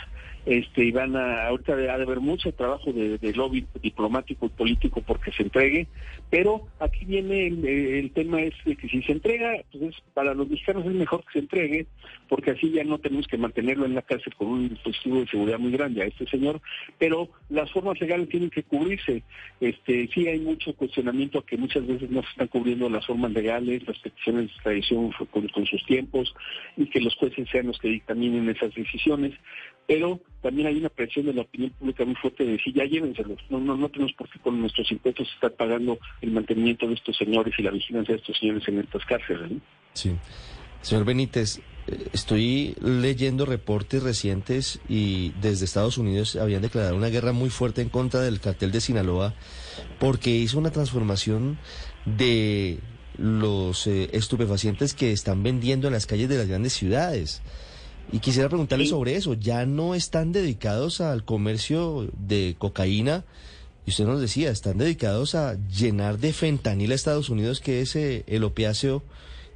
este 0.46 0.84
y 0.84 0.92
van 0.92 1.16
a 1.16 1.46
ahorita 1.46 1.72
ha 1.72 1.76
de 1.76 1.90
haber 1.90 2.20
mucho 2.20 2.52
trabajo 2.52 2.92
de, 2.92 3.18
lobby 3.34 3.66
diplomático 3.82 4.46
y 4.46 4.50
político 4.50 5.02
porque 5.06 5.32
se 5.32 5.44
entregue 5.44 5.86
pero 6.30 6.66
aquí 6.80 7.04
viene 7.04 7.46
el, 7.46 8.10
tema 8.12 8.42
es 8.42 8.54
que 8.64 8.88
si 8.88 9.02
se 9.02 9.12
entrega 9.12 9.62
pues 9.72 9.94
para 10.12 10.34
los 10.34 10.48
mexicanos 10.48 10.84
es 10.86 10.92
mejor 10.92 11.24
que 11.24 11.32
se 11.32 11.38
entregue 11.40 11.86
porque 12.28 12.52
así 12.52 12.70
ya 12.70 12.84
no 12.84 12.98
tenemos 12.98 13.26
que 13.26 13.38
mantenerlo 13.38 13.86
en 13.86 13.94
la 13.94 14.02
cárcel 14.02 14.34
con 14.34 14.48
un 14.48 14.68
dispositivo 14.68 15.20
de 15.20 15.26
seguridad 15.28 15.58
muy 15.58 15.72
grande 15.72 16.02
a 16.02 16.06
este 16.06 16.26
señor 16.26 16.60
pero 16.98 17.28
las 17.48 17.70
formas 17.72 18.00
legales 18.00 18.28
tienen 18.28 18.50
que 18.50 18.62
cubrirse. 18.62 19.22
Este 19.60 20.08
sí 20.12 20.28
hay 20.28 20.40
mucho 20.40 20.74
cuestionamiento 20.74 21.42
que 21.42 21.56
muchas 21.56 21.86
veces 21.86 22.10
no 22.10 22.22
se 22.22 22.28
están 22.30 22.48
cubriendo 22.48 22.88
las 22.88 23.06
formas 23.06 23.32
legales 23.32 23.86
las 23.86 23.98
peticiones 23.98 24.46
de 24.46 24.52
extradición 24.52 25.10
con 25.30 25.66
sus 25.66 25.84
tiempos 25.86 26.34
y 26.76 26.86
que 26.86 27.00
los 27.00 27.14
jueces 27.16 27.48
sean 27.50 27.66
los 27.66 27.78
que 27.78 27.88
dictaminen 27.88 28.48
esas 28.48 28.74
decisiones 28.74 29.32
pero 29.86 30.20
también 30.44 30.68
hay 30.68 30.76
una 30.76 30.90
presión 30.90 31.24
de 31.24 31.32
la 31.32 31.40
opinión 31.40 31.70
pública 31.70 32.04
muy 32.04 32.16
fuerte 32.16 32.44
de 32.44 32.52
decir, 32.52 32.74
ya 32.74 32.84
llévenselos, 32.84 33.38
no, 33.48 33.58
no, 33.58 33.78
no 33.78 33.88
tenemos 33.88 34.12
por 34.12 34.28
qué 34.28 34.38
con 34.40 34.60
nuestros 34.60 34.92
impuestos 34.92 35.26
estar 35.32 35.50
pagando 35.52 35.98
el 36.20 36.32
mantenimiento 36.32 36.86
de 36.86 36.92
estos 36.92 37.16
señores 37.16 37.54
y 37.56 37.62
la 37.62 37.70
vigilancia 37.70 38.14
de 38.14 38.20
estos 38.20 38.36
señores 38.38 38.68
en 38.68 38.80
estas 38.80 39.02
cárceles. 39.06 39.52
Sí. 39.94 40.12
Señor 40.82 41.06
Benítez, 41.06 41.60
eh, 41.86 42.08
estoy 42.12 42.76
leyendo 42.82 43.46
reportes 43.46 44.02
recientes 44.02 44.82
y 44.86 45.30
desde 45.40 45.64
Estados 45.64 45.96
Unidos 45.96 46.36
habían 46.36 46.60
declarado 46.60 46.94
una 46.94 47.08
guerra 47.08 47.32
muy 47.32 47.48
fuerte 47.48 47.80
en 47.80 47.88
contra 47.88 48.20
del 48.20 48.38
cartel 48.38 48.70
de 48.70 48.82
Sinaloa 48.82 49.32
porque 49.98 50.28
hizo 50.28 50.58
una 50.58 50.72
transformación 50.72 51.56
de 52.04 52.80
los 53.16 53.86
eh, 53.86 54.10
estupefacientes 54.12 54.92
que 54.92 55.10
están 55.10 55.42
vendiendo 55.42 55.86
en 55.86 55.94
las 55.94 56.04
calles 56.04 56.28
de 56.28 56.36
las 56.36 56.48
grandes 56.48 56.74
ciudades. 56.74 57.40
Y 58.12 58.18
quisiera 58.20 58.48
preguntarle 58.48 58.86
sobre 58.86 59.16
eso. 59.16 59.34
¿Ya 59.34 59.66
no 59.66 59.94
están 59.94 60.32
dedicados 60.32 61.00
al 61.00 61.24
comercio 61.24 62.08
de 62.16 62.54
cocaína? 62.58 63.24
Y 63.86 63.90
usted 63.90 64.04
nos 64.04 64.20
decía, 64.20 64.50
están 64.50 64.78
dedicados 64.78 65.34
a 65.34 65.56
llenar 65.68 66.18
de 66.18 66.32
fentanil 66.32 66.92
a 66.92 66.94
Estados 66.94 67.28
Unidos, 67.28 67.60
que 67.60 67.80
es 67.80 67.96
eh, 67.96 68.24
el 68.26 68.44
opiáceo 68.44 69.02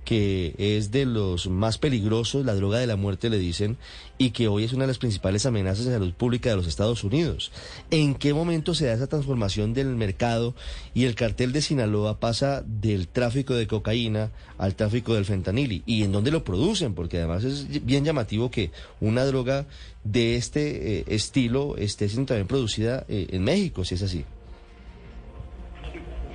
que 0.08 0.54
es 0.56 0.90
de 0.90 1.04
los 1.04 1.50
más 1.50 1.76
peligrosos, 1.76 2.46
la 2.46 2.54
droga 2.54 2.78
de 2.78 2.86
la 2.86 2.96
muerte 2.96 3.28
le 3.28 3.38
dicen, 3.38 3.76
y 4.16 4.30
que 4.30 4.48
hoy 4.48 4.64
es 4.64 4.72
una 4.72 4.84
de 4.84 4.88
las 4.88 4.96
principales 4.96 5.44
amenazas 5.44 5.84
de 5.84 5.92
salud 5.92 6.14
pública 6.14 6.48
de 6.48 6.56
los 6.56 6.66
Estados 6.66 7.04
Unidos. 7.04 7.52
¿En 7.90 8.14
qué 8.14 8.32
momento 8.32 8.74
se 8.74 8.86
da 8.86 8.94
esa 8.94 9.06
transformación 9.06 9.74
del 9.74 9.88
mercado 9.88 10.54
y 10.94 11.04
el 11.04 11.14
cartel 11.14 11.52
de 11.52 11.60
Sinaloa 11.60 12.20
pasa 12.20 12.64
del 12.66 13.06
tráfico 13.06 13.52
de 13.52 13.66
cocaína 13.66 14.30
al 14.56 14.76
tráfico 14.76 15.14
del 15.14 15.26
fentanil? 15.26 15.82
¿Y 15.84 16.04
en 16.04 16.12
dónde 16.12 16.30
lo 16.30 16.42
producen? 16.42 16.94
Porque 16.94 17.18
además 17.18 17.44
es 17.44 17.84
bien 17.84 18.06
llamativo 18.06 18.50
que 18.50 18.70
una 19.02 19.26
droga 19.26 19.66
de 20.04 20.36
este 20.36 21.00
eh, 21.00 21.04
estilo 21.08 21.76
esté 21.76 22.08
siendo 22.08 22.28
también 22.28 22.46
producida 22.46 23.04
eh, 23.10 23.26
en 23.28 23.44
México, 23.44 23.84
si 23.84 23.96
es 23.96 24.02
así. 24.02 24.24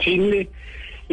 Sí, 0.04 0.48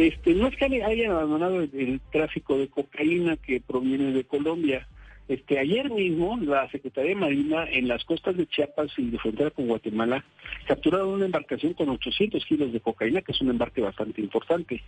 este, 0.01 0.33
no 0.33 0.47
es 0.47 0.55
que 0.55 0.65
hayan 0.65 1.11
abandonado 1.11 1.61
el, 1.61 2.01
tráfico 2.11 2.57
de 2.57 2.67
cocaína 2.67 3.37
que 3.37 3.61
proviene 3.61 4.11
de 4.11 4.23
Colombia. 4.23 4.87
Este, 5.27 5.59
ayer 5.59 5.89
mismo 5.89 6.37
la 6.41 6.69
Secretaría 6.69 7.11
de 7.11 7.15
Marina 7.15 7.65
en 7.69 7.87
las 7.87 8.03
costas 8.03 8.35
de 8.35 8.47
Chiapas 8.47 8.91
y 8.97 9.11
de 9.11 9.19
frontera 9.19 9.51
con 9.51 9.67
Guatemala 9.67 10.25
capturaron 10.67 11.09
una 11.09 11.25
embarcación 11.25 11.73
con 11.73 11.89
800 11.89 12.45
kilos 12.45 12.73
de 12.73 12.81
cocaína, 12.81 13.21
que 13.21 13.31
es 13.31 13.41
un 13.41 13.49
embarque 13.49 13.81
bastante 13.81 14.21
importante. 14.21 14.81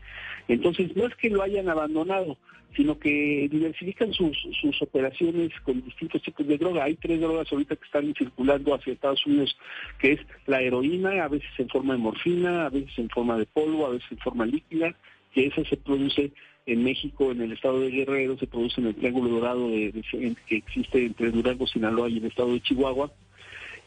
Entonces, 0.48 0.96
no 0.96 1.06
es 1.06 1.16
que 1.16 1.30
lo 1.30 1.42
hayan 1.42 1.70
abandonado, 1.70 2.38
sino 2.76 2.98
que 2.98 3.48
diversifican 3.52 4.12
sus, 4.14 4.36
sus 4.60 4.82
operaciones 4.82 5.52
con 5.64 5.82
distintos 5.84 6.22
tipos 6.22 6.48
de 6.48 6.58
droga. 6.58 6.84
Hay 6.84 6.96
tres 6.96 7.22
drogas 7.22 7.52
ahorita 7.52 7.76
que 7.76 7.86
están 7.86 8.14
circulando 8.16 8.74
hacia 8.74 8.94
Estados 8.94 9.26
Unidos, 9.26 9.56
que 10.00 10.14
es 10.14 10.20
la 10.48 10.62
heroína, 10.62 11.24
a 11.24 11.28
veces 11.28 11.50
en 11.58 11.70
forma 11.70 11.94
de 11.94 12.00
morfina, 12.00 12.66
a 12.66 12.70
veces 12.70 12.98
en 12.98 13.10
forma 13.10 13.38
de 13.38 13.46
polvo, 13.46 13.86
a 13.86 13.90
veces 13.92 14.12
en 14.12 14.18
forma 14.18 14.46
líquida, 14.46 14.96
que 15.34 15.48
esa 15.48 15.64
se 15.66 15.78
produce 15.78 16.32
en 16.66 16.84
México, 16.84 17.32
en 17.32 17.42
el 17.42 17.52
estado 17.52 17.82
de 17.82 17.90
Guerrero, 17.90 18.38
se 18.38 18.48
produce 18.48 18.80
en 18.80 18.88
el 18.88 18.96
Triángulo 18.96 19.30
Dorado 19.30 19.70
de, 19.70 20.04
que 20.48 20.56
existe 20.56 21.06
entre 21.06 21.32
Durango, 21.32 21.68
Sinaloa 21.68 22.10
y 22.10 22.18
el 22.18 22.26
estado 22.26 22.54
de 22.54 22.62
Chihuahua. 22.62 23.12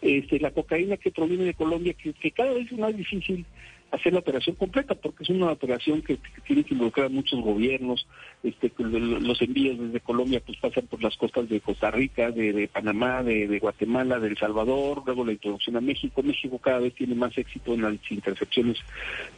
Este, 0.02 0.38
la 0.40 0.50
cocaína 0.50 0.98
que 0.98 1.10
proviene 1.10 1.44
de 1.44 1.54
Colombia, 1.54 1.94
que, 1.94 2.12
que 2.12 2.30
cada 2.30 2.52
vez 2.52 2.70
es 2.70 2.78
más 2.78 2.94
difícil 2.94 3.46
hacer 3.90 4.12
la 4.12 4.18
operación 4.18 4.56
completa, 4.56 4.94
porque 4.94 5.22
es 5.22 5.30
una 5.30 5.52
operación 5.52 6.02
que, 6.02 6.18
tiene 6.46 6.64
que 6.64 6.74
involucrar 6.74 7.06
a 7.06 7.10
muchos 7.10 7.40
gobiernos, 7.40 8.06
este, 8.42 8.72
los 8.78 9.40
envíos 9.40 9.78
desde 9.78 10.00
Colombia 10.00 10.42
pues 10.44 10.58
pasan 10.58 10.86
por 10.86 11.02
las 11.02 11.16
costas 11.16 11.48
de 11.48 11.60
Costa 11.60 11.90
Rica, 11.90 12.30
de, 12.30 12.52
de 12.52 12.68
Panamá, 12.68 13.22
de, 13.22 13.46
de 13.46 13.58
Guatemala, 13.58 14.18
de 14.18 14.28
El 14.28 14.38
Salvador, 14.38 15.02
luego 15.06 15.24
la 15.24 15.32
introducción 15.32 15.76
a 15.76 15.80
México. 15.80 16.22
México 16.22 16.58
cada 16.58 16.80
vez 16.80 16.94
tiene 16.94 17.14
más 17.14 17.36
éxito 17.38 17.74
en 17.74 17.82
las 17.82 17.94
intercepciones 18.10 18.76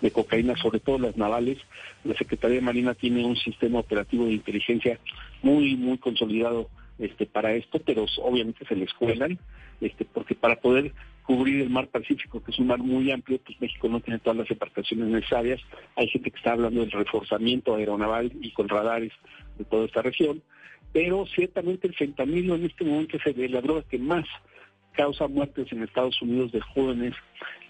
de 0.01 0.11
cocaína, 0.11 0.57
sobre 0.57 0.81
todo 0.81 0.99
las 0.99 1.17
navales. 1.17 1.59
La 2.05 2.15
Secretaría 2.15 2.57
de 2.57 2.63
Marina 2.63 2.95
tiene 2.95 3.25
un 3.25 3.37
sistema 3.37 3.81
operativo 3.81 4.27
de 4.27 4.33
inteligencia 4.33 4.99
muy, 5.43 5.77
muy 5.77 5.99
consolidado 5.99 6.69
este, 6.99 7.27
para 7.27 7.55
esto, 7.55 7.81
pero 7.85 8.07
obviamente 8.23 8.65
se 8.67 8.77
les 8.77 8.93
cuelan, 8.95 9.39
este, 9.81 10.05
porque 10.05 10.35
para 10.35 10.57
poder 10.57 10.93
cubrir 11.23 11.61
el 11.61 11.71
mar 11.71 11.89
Pacífico, 11.89 12.43
que 12.43 12.51
es 12.51 12.59
un 12.59 12.69
mar 12.69 12.79
muy 12.79 13.11
amplio, 13.11 13.39
pues 13.45 13.61
México 13.61 13.89
no 13.89 14.01
tiene 14.01 14.19
todas 14.19 14.39
las 14.39 14.51
embarcaciones 14.51 15.09
necesarias. 15.09 15.61
Hay 15.97 16.09
gente 16.09 16.31
que 16.31 16.39
está 16.39 16.53
hablando 16.53 16.81
del 16.81 16.91
reforzamiento 16.91 17.77
aeronaval 17.77 18.33
y 18.41 18.51
con 18.53 18.69
radares 18.69 19.13
de 19.59 19.65
toda 19.65 19.85
esta 19.85 20.03
región, 20.03 20.43
pero 20.93 21.27
ciertamente 21.27 21.87
el 21.87 21.95
fentanilo 21.95 22.55
en 22.55 22.65
este 22.65 22.85
momento 22.85 23.19
es 23.23 23.51
la 23.51 23.61
droga 23.61 23.83
que 23.83 23.99
más 23.99 24.25
causa 24.99 25.29
muertes 25.29 25.71
en 25.71 25.85
Estados 25.85 26.21
Unidos 26.21 26.51
de 26.51 26.61
jóvenes. 26.61 27.15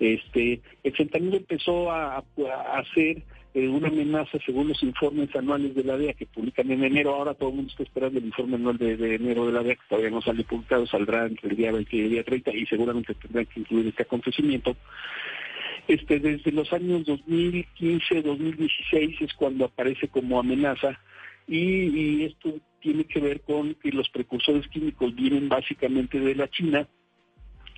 Este, 0.01 0.63
el 0.83 0.97
fentanilo 0.97 1.37
empezó 1.37 1.93
a, 1.93 2.17
a 2.17 2.85
ser 2.95 3.23
eh, 3.53 3.69
una 3.69 3.89
amenaza 3.89 4.39
según 4.47 4.69
los 4.69 4.83
informes 4.83 5.35
anuales 5.37 5.75
de 5.75 5.85
la 5.85 5.99
DEA 5.99 6.15
que 6.15 6.25
publican 6.25 6.71
en 6.71 6.85
enero. 6.85 7.15
Ahora 7.15 7.35
todo 7.35 7.51
el 7.51 7.57
mundo 7.57 7.71
está 7.71 7.83
esperando 7.83 8.19
el 8.19 8.25
informe 8.25 8.57
anual 8.57 8.79
de, 8.79 9.15
enero 9.15 9.45
de 9.45 9.53
la 9.53 9.63
DEA, 9.63 9.75
que 9.75 9.89
todavía 9.91 10.11
no 10.11 10.23
sale 10.23 10.43
publicado, 10.45 10.87
saldrá 10.87 11.27
entre 11.27 11.51
el 11.51 11.57
día 11.57 11.71
20 11.71 11.97
y 11.97 12.01
el 12.01 12.11
día 12.11 12.25
30 12.25 12.51
y 12.55 12.67
seguramente 12.67 13.15
tendrán 13.15 13.45
que 13.45 13.61
incluir 13.61 13.89
este 13.89 14.05
acontecimiento. 14.05 14.75
Este, 15.87 16.19
desde 16.19 16.51
los 16.53 16.73
años 16.73 17.05
2015, 17.05 18.23
2016 18.23 19.21
es 19.21 19.35
cuando 19.35 19.67
aparece 19.67 20.09
como 20.09 20.41
amenaza 20.41 20.99
y, 21.47 21.59
y 21.59 22.25
esto 22.25 22.55
tiene 22.81 23.05
que 23.05 23.21
ver 23.21 23.41
con 23.41 23.75
que 23.75 23.91
los 23.91 24.09
precursores 24.09 24.67
químicos 24.69 25.15
vienen 25.15 25.49
básicamente 25.49 26.21
de 26.21 26.35
la 26.35 26.49
China 26.49 26.89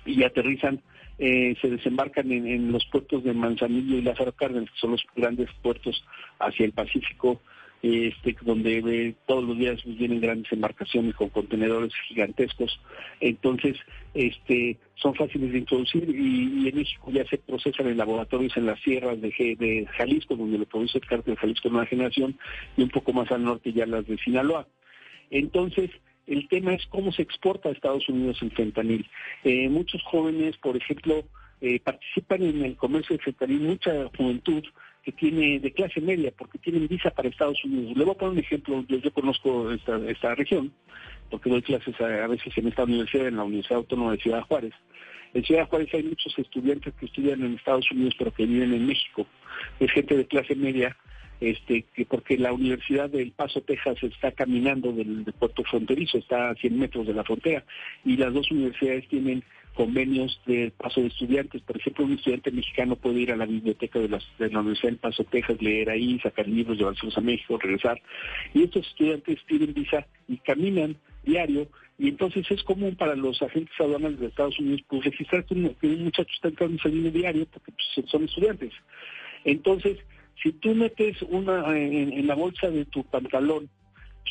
y 0.05 0.23
aterrizan, 0.23 0.81
eh, 1.17 1.55
se 1.61 1.69
desembarcan 1.69 2.31
en, 2.31 2.71
los 2.71 2.85
puertos 2.85 3.23
de 3.23 3.33
Manzanillo 3.33 3.97
y 3.97 4.01
Lázaro 4.01 4.31
Cárdenas, 4.31 4.71
que 4.71 4.79
son 4.79 4.91
los 4.91 5.03
grandes 5.15 5.49
puertos 5.61 6.03
hacia 6.39 6.65
el 6.65 6.71
Pacífico, 6.71 7.39
este, 7.83 8.35
donde 8.41 8.77
eh, 8.77 9.15
todos 9.25 9.43
los 9.43 9.57
días 9.57 9.81
pues, 9.83 9.97
vienen 9.97 10.21
grandes 10.21 10.51
embarcaciones 10.51 11.15
con 11.15 11.29
contenedores 11.29 11.91
gigantescos. 12.07 12.79
Entonces, 13.19 13.77
este, 14.13 14.77
son 14.95 15.15
fáciles 15.15 15.51
de 15.51 15.59
introducir 15.59 16.09
y, 16.09 16.63
y 16.63 16.69
en 16.69 16.75
México 16.75 17.11
ya 17.11 17.25
se 17.25 17.37
procesan 17.37 17.87
en 17.87 17.97
laboratorios 17.97 18.55
en 18.57 18.67
las 18.67 18.79
sierras 18.81 19.19
de, 19.21 19.29
de 19.29 19.87
Jalisco, 19.97 20.35
donde 20.35 20.59
lo 20.59 20.65
produce 20.65 20.99
el 20.99 21.07
cártel 21.07 21.35
Jalisco 21.37 21.69
Nueva 21.69 21.87
Generación, 21.87 22.37
y 22.77 22.83
un 22.83 22.89
poco 22.89 23.13
más 23.13 23.31
al 23.31 23.43
norte 23.43 23.73
ya 23.73 23.85
las 23.85 24.07
de 24.07 24.17
Sinaloa. 24.17 24.67
Entonces, 25.31 25.89
el 26.27 26.47
tema 26.47 26.73
es 26.73 26.85
cómo 26.87 27.11
se 27.11 27.21
exporta 27.21 27.69
a 27.69 27.71
Estados 27.71 28.07
Unidos 28.09 28.41
el 28.41 28.51
fentanil. 28.51 29.09
Eh, 29.43 29.69
muchos 29.69 30.01
jóvenes, 30.03 30.57
por 30.57 30.77
ejemplo, 30.77 31.23
eh, 31.61 31.79
participan 31.79 32.43
en 32.43 32.63
el 32.63 32.75
comercio 32.75 33.17
de 33.17 33.23
fentanil, 33.23 33.61
mucha 33.61 34.09
juventud 34.17 34.63
que 35.03 35.11
tiene 35.11 35.59
de 35.59 35.71
clase 35.73 35.99
media, 35.99 36.31
porque 36.37 36.59
tienen 36.59 36.87
visa 36.87 37.09
para 37.09 37.29
Estados 37.29 37.63
Unidos. 37.65 37.97
Le 37.97 38.03
voy 38.03 38.13
a 38.13 38.17
poner 38.17 38.33
un 38.33 38.39
ejemplo, 38.39 38.85
yo, 38.87 39.13
conozco 39.13 39.71
esta, 39.71 39.97
esta 40.07 40.35
región, 40.35 40.71
porque 41.29 41.49
doy 41.49 41.61
clases 41.61 41.99
a, 41.99 42.23
a 42.23 42.27
veces 42.27 42.55
en 42.55 42.67
esta 42.67 42.83
universidad, 42.83 43.27
en 43.27 43.37
la 43.37 43.43
Universidad 43.43 43.77
Autónoma 43.77 44.11
de 44.11 44.19
Ciudad 44.19 44.43
Juárez. 44.43 44.73
En 45.33 45.43
Ciudad 45.43 45.67
Juárez 45.67 45.89
hay 45.93 46.03
muchos 46.03 46.37
estudiantes 46.37 46.93
que 46.95 47.05
estudian 47.05 47.41
en 47.41 47.55
Estados 47.55 47.89
Unidos, 47.91 48.13
pero 48.17 48.33
que 48.33 48.45
viven 48.45 48.73
en 48.73 48.85
México. 48.85 49.25
Es 49.79 49.91
gente 49.91 50.17
de 50.17 50.27
clase 50.27 50.55
media 50.55 50.95
este, 51.41 51.85
que 51.93 52.05
porque 52.05 52.37
la 52.37 52.53
Universidad 52.53 53.09
del 53.09 53.31
Paso, 53.31 53.61
Texas, 53.61 53.97
está 54.03 54.31
caminando 54.31 54.93
del, 54.93 55.25
puerto 55.37 55.63
fronterizo, 55.63 56.19
está 56.19 56.51
a 56.51 56.55
100 56.55 56.77
metros 56.77 57.07
de 57.07 57.13
la 57.15 57.23
frontera, 57.23 57.65
y 58.05 58.15
las 58.15 58.33
dos 58.33 58.49
universidades 58.51 59.07
tienen 59.09 59.43
convenios 59.73 60.39
de 60.45 60.71
paso 60.77 61.01
de 61.01 61.07
estudiantes. 61.07 61.61
Por 61.63 61.77
ejemplo, 61.77 62.05
un 62.05 62.13
estudiante 62.13 62.51
mexicano 62.51 62.95
puede 62.95 63.21
ir 63.21 63.31
a 63.31 63.37
la 63.37 63.45
biblioteca 63.45 63.99
de, 63.99 64.09
las- 64.09 64.27
de 64.37 64.49
la 64.49 64.59
Universidad 64.59 64.89
del 64.89 64.99
Paso, 64.99 65.23
Texas, 65.23 65.61
leer 65.61 65.89
ahí, 65.89 66.19
sacar 66.19 66.47
libros, 66.47 66.77
llevárselos 66.77 67.17
a 67.17 67.21
México, 67.21 67.57
regresar. 67.57 67.99
Y 68.53 68.63
estos 68.63 68.87
estudiantes 68.87 69.39
tienen 69.47 69.73
visa 69.73 70.05
y 70.27 70.37
caminan 70.37 70.97
diario, 71.23 71.67
y 71.97 72.09
entonces 72.09 72.49
es 72.49 72.61
común 72.63 72.95
para 72.95 73.15
los 73.15 73.41
agentes 73.41 73.73
aduanales 73.79 74.19
de 74.19 74.27
Estados 74.27 74.59
Unidos 74.59 74.81
pues, 74.87 75.05
registrar 75.05 75.45
que 75.45 75.53
un, 75.53 75.75
que 75.75 75.87
un 75.87 76.03
muchacho 76.03 76.31
está 76.33 76.49
entrando 76.49 76.75
y 76.75 76.79
saliendo 76.79 77.11
diario 77.11 77.47
porque 77.51 77.71
pues, 77.71 78.09
son 78.09 78.23
estudiantes. 78.25 78.73
Entonces, 79.45 79.97
si 80.41 80.51
tú 80.53 80.73
metes 80.75 81.21
una 81.23 81.77
en, 81.77 82.25
la 82.27 82.35
bolsa 82.35 82.69
de 82.69 82.85
tu 82.85 83.03
pantalón 83.03 83.69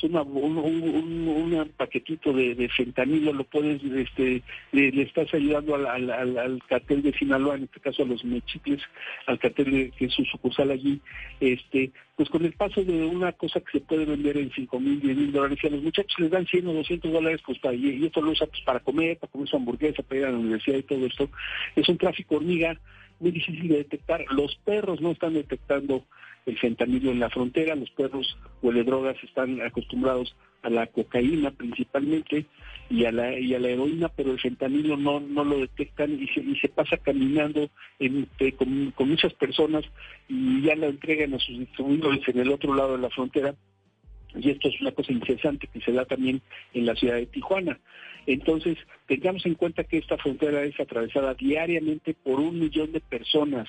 una, 0.03 0.23
un, 0.23 1.73
paquetito 1.77 2.33
de, 2.33 2.71
fentanilo, 2.75 3.33
lo 3.33 3.45
puedes, 3.45 3.83
este, 3.85 4.43
le, 4.73 5.03
estás 5.03 5.33
ayudando 5.35 5.75
al, 5.75 5.87
al, 5.87 6.39
al- 6.39 6.63
cartel 6.69 7.03
de 7.03 7.13
Sinaloa, 7.13 7.57
en 7.57 7.65
este 7.65 7.81
caso 7.81 8.03
a 8.03 8.07
los 8.07 8.25
mechicles, 8.25 8.81
al 9.27 9.39
cartel 9.39 9.71
de, 9.71 9.91
que 9.91 10.07
es 10.07 10.15
su 10.15 10.25
sucursal 10.25 10.71
allí, 10.71 11.01
este, 11.41 11.91
pues 12.17 12.31
con 12.31 12.45
el 12.45 12.53
paso 12.55 12.83
de 12.83 13.05
una 13.05 13.33
cosa 13.33 13.61
que 13.61 13.73
se 13.73 13.85
puede 13.85 14.07
vender 14.07 14.39
en 14.39 14.51
5 14.51 14.81
mil, 14.81 15.01
10 15.01 15.17
mil 15.17 15.33
dólares, 15.33 15.59
y 15.63 15.67
a 15.67 15.71
los 15.71 15.83
muchachos 15.83 16.19
les 16.19 16.31
dan 16.31 16.47
100 16.47 16.67
o 16.67 16.73
200 16.73 17.13
dólares, 17.13 17.41
pues 17.45 17.59
para, 17.59 17.75
y 17.75 18.05
esto 18.05 18.23
lo 18.23 18.31
usa 18.31 18.47
pues, 18.47 18.63
para 18.63 18.81
comer, 18.81 19.19
para 19.19 19.31
comer 19.31 19.49
su 19.49 19.57
hamburguesa, 19.57 20.03
para 20.03 20.21
ir 20.21 20.27
a 20.27 20.33
la 20.33 20.39
universidad 20.39 20.79
y 20.79 20.83
todo 20.83 21.05
esto, 21.07 21.29
es 21.77 21.89
un 21.89 21.99
tráfico 21.99 22.37
hormiga 22.37 22.79
muy 23.21 23.31
difícil 23.31 23.69
de 23.69 23.79
detectar. 23.79 24.25
Los 24.33 24.57
perros 24.65 25.01
no 25.01 25.11
están 25.13 25.35
detectando 25.35 26.05
el 26.47 26.59
fentanilo 26.59 27.11
en 27.11 27.21
la 27.21 27.31
frontera, 27.31 27.75
los 27.77 27.91
perros 27.91 28.37
huele 28.63 28.83
drogas 28.83 29.17
están 29.23 29.61
acostumbrados 29.61 30.35
a 30.63 30.71
la 30.71 30.87
cocaína 30.87 31.51
principalmente 31.53 32.47
y 32.91 33.05
a 33.05 33.13
la 33.13 33.39
y 33.39 33.55
a 33.55 33.59
la 33.61 33.69
heroína, 33.69 34.09
pero 34.09 34.33
el 34.33 34.41
fentanilo 34.41 34.97
no 34.97 35.21
no 35.21 35.45
lo 35.45 35.59
detectan 35.59 36.21
y 36.21 36.27
se, 36.29 36.41
y 36.41 36.57
se 36.57 36.69
pasa 36.69 36.97
caminando 36.99 37.71
en- 37.99 38.27
eh, 38.39 38.53
con, 38.53 38.91
con 38.93 39.09
muchas 39.09 39.33
personas 39.35 39.85
y 40.29 40.63
ya 40.63 40.75
la 40.77 40.87
entregan 40.89 41.35
a 41.35 41.39
sus 41.39 41.59
distribuidores 41.59 42.27
en 42.29 42.39
el 42.41 42.51
otro 42.51 42.75
lado 42.75 42.97
de 42.97 43.03
la 43.03 43.11
frontera 43.11 43.55
y 44.35 44.51
esto 44.51 44.69
es 44.69 44.81
una 44.81 44.93
cosa 44.93 45.13
incesante 45.13 45.67
que 45.67 45.81
se 45.81 45.93
da 45.93 46.05
también 46.05 46.41
en 46.75 46.87
la 46.87 46.95
ciudad 46.95 47.17
de 47.17 47.27
Tijuana. 47.27 47.79
Entonces, 48.27 48.77
tengamos 49.07 49.45
en 49.47 49.55
cuenta 49.55 49.85
que 49.85 49.99
esta 49.99 50.19
frontera 50.19 50.63
es 50.63 50.79
atravesada 50.79 51.35
diariamente 51.35 52.15
por 52.15 52.39
un 52.39 52.61
millón 52.61 52.93
de 52.93 53.01
personas, 53.01 53.69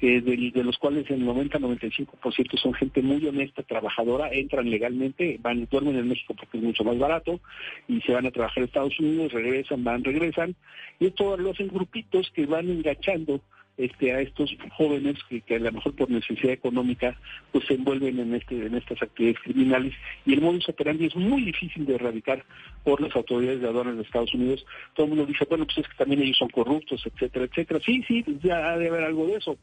eh, 0.00 0.20
de, 0.20 0.62
los 0.62 0.78
cuales 0.78 1.10
el 1.10 1.24
90-95% 1.24 2.58
son 2.58 2.74
gente 2.74 3.02
muy 3.02 3.26
honesta, 3.26 3.62
trabajadora, 3.62 4.30
entran 4.30 4.70
legalmente, 4.70 5.38
van, 5.40 5.66
duermen 5.70 5.96
en 5.96 6.08
México 6.08 6.34
porque 6.34 6.58
es 6.58 6.62
mucho 6.62 6.84
más 6.84 6.98
barato, 6.98 7.40
y 7.88 8.00
se 8.02 8.12
van 8.12 8.26
a 8.26 8.30
trabajar 8.30 8.62
a 8.62 8.66
Estados 8.66 8.98
Unidos, 9.00 9.32
regresan, 9.32 9.82
van, 9.82 10.04
regresan, 10.04 10.54
y 11.00 11.06
esto 11.06 11.36
lo 11.36 11.50
hacen 11.50 11.68
grupitos 11.68 12.30
que 12.34 12.46
van 12.46 12.68
enganchando 12.68 13.40
este, 13.76 14.12
a 14.12 14.20
estos 14.20 14.56
jóvenes 14.76 15.16
que, 15.28 15.40
que 15.42 15.56
a 15.56 15.58
lo 15.58 15.72
mejor 15.72 15.94
por 15.94 16.10
necesidad 16.10 16.52
económica 16.52 17.18
pues 17.52 17.66
se 17.66 17.74
envuelven 17.74 18.18
en 18.18 18.34
este 18.34 18.66
en 18.66 18.74
estas 18.74 19.02
actividades 19.02 19.40
criminales 19.42 19.94
y 20.24 20.32
el 20.34 20.40
modus 20.40 20.68
operandi 20.68 21.06
es 21.06 21.16
muy 21.16 21.42
difícil 21.42 21.84
de 21.84 21.94
erradicar 21.94 22.44
por 22.84 23.00
las 23.00 23.14
autoridades 23.16 23.60
de 23.60 23.68
aduanas 23.68 23.96
de 23.96 24.02
Estados 24.02 24.32
Unidos. 24.34 24.64
Todo 24.94 25.06
el 25.06 25.10
mundo 25.10 25.26
dice, 25.26 25.44
bueno, 25.48 25.66
pues 25.66 25.78
es 25.78 25.88
que 25.88 25.96
también 25.96 26.22
ellos 26.22 26.38
son 26.38 26.48
corruptos, 26.48 27.02
etcétera, 27.04 27.46
etcétera. 27.46 27.80
Sí, 27.84 28.02
sí, 28.06 28.24
ya 28.42 28.70
ha 28.70 28.78
de 28.78 28.88
haber 28.88 29.04
algo 29.04 29.26
de 29.26 29.36
eso. 29.36 29.58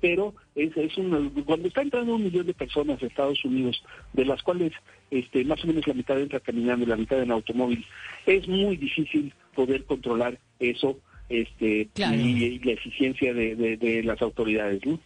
Pero 0.00 0.34
es, 0.54 0.76
es 0.76 0.98
un, 0.98 1.30
cuando 1.46 1.68
está 1.68 1.80
entrando 1.82 2.16
un 2.16 2.24
millón 2.24 2.46
de 2.46 2.52
personas 2.52 3.02
a 3.02 3.06
Estados 3.06 3.42
Unidos, 3.44 3.82
de 4.12 4.24
las 4.24 4.42
cuales 4.42 4.72
este, 5.10 5.44
más 5.44 5.62
o 5.64 5.66
menos 5.66 5.86
la 5.86 5.94
mitad 5.94 6.20
entra 6.20 6.40
caminando 6.40 6.84
y 6.84 6.88
la 6.88 6.96
mitad 6.96 7.22
en 7.22 7.30
automóvil, 7.30 7.86
es 8.26 8.46
muy 8.48 8.76
difícil 8.76 9.32
poder 9.54 9.84
controlar 9.84 10.38
eso 10.58 10.98
este 11.28 11.88
Claro. 11.94 12.14
y, 12.20 12.44
y 12.44 12.58
la 12.60 12.72
eficiencia 12.72 13.32
de, 13.34 13.56
de- 13.56 13.76
de 13.76 14.02
las 14.02 14.20
autoridades. 14.22 14.84
¿no? 14.86 14.98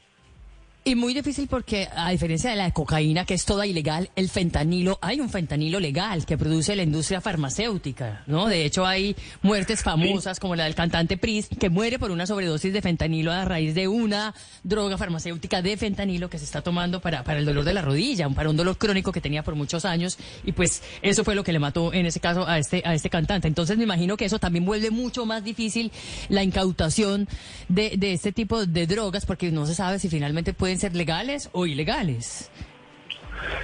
Y 0.88 0.94
muy 0.94 1.12
difícil 1.12 1.48
porque, 1.48 1.86
a 1.94 2.12
diferencia 2.12 2.48
de 2.48 2.56
la 2.56 2.70
cocaína, 2.70 3.26
que 3.26 3.34
es 3.34 3.44
toda 3.44 3.66
ilegal, 3.66 4.08
el 4.16 4.30
fentanilo, 4.30 4.98
hay 5.02 5.20
un 5.20 5.28
fentanilo 5.28 5.80
legal 5.80 6.24
que 6.24 6.38
produce 6.38 6.74
la 6.74 6.82
industria 6.82 7.20
farmacéutica, 7.20 8.22
¿no? 8.26 8.46
De 8.46 8.64
hecho, 8.64 8.86
hay 8.86 9.14
muertes 9.42 9.82
famosas, 9.82 10.40
como 10.40 10.56
la 10.56 10.64
del 10.64 10.74
cantante 10.74 11.18
Pris, 11.18 11.48
que 11.60 11.68
muere 11.68 11.98
por 11.98 12.10
una 12.10 12.26
sobredosis 12.26 12.72
de 12.72 12.80
fentanilo 12.80 13.32
a 13.32 13.44
raíz 13.44 13.74
de 13.74 13.86
una 13.86 14.34
droga 14.62 14.96
farmacéutica 14.96 15.60
de 15.60 15.76
fentanilo 15.76 16.30
que 16.30 16.38
se 16.38 16.46
está 16.46 16.62
tomando 16.62 17.02
para, 17.02 17.22
para 17.22 17.38
el 17.38 17.44
dolor 17.44 17.66
de 17.66 17.74
la 17.74 17.82
rodilla, 17.82 18.26
para 18.30 18.48
un 18.48 18.56
dolor 18.56 18.78
crónico 18.78 19.12
que 19.12 19.20
tenía 19.20 19.42
por 19.42 19.56
muchos 19.56 19.84
años. 19.84 20.16
Y 20.42 20.52
pues 20.52 20.82
eso 21.02 21.22
fue 21.22 21.34
lo 21.34 21.44
que 21.44 21.52
le 21.52 21.58
mató 21.58 21.92
en 21.92 22.06
ese 22.06 22.18
caso 22.18 22.48
a 22.48 22.58
este, 22.58 22.82
a 22.86 22.94
este 22.94 23.10
cantante. 23.10 23.46
Entonces 23.46 23.76
me 23.76 23.84
imagino 23.84 24.16
que 24.16 24.24
eso 24.24 24.38
también 24.38 24.64
vuelve 24.64 24.90
mucho 24.90 25.26
más 25.26 25.44
difícil 25.44 25.92
la 26.30 26.42
incautación 26.42 27.28
de, 27.68 27.92
de 27.98 28.14
este 28.14 28.32
tipo 28.32 28.64
de 28.64 28.86
drogas, 28.86 29.26
porque 29.26 29.50
no 29.50 29.66
se 29.66 29.74
sabe 29.74 29.98
si 29.98 30.08
finalmente 30.08 30.54
pueden 30.54 30.77
ser 30.78 30.94
legales 30.94 31.50
o 31.52 31.66
ilegales. 31.66 32.50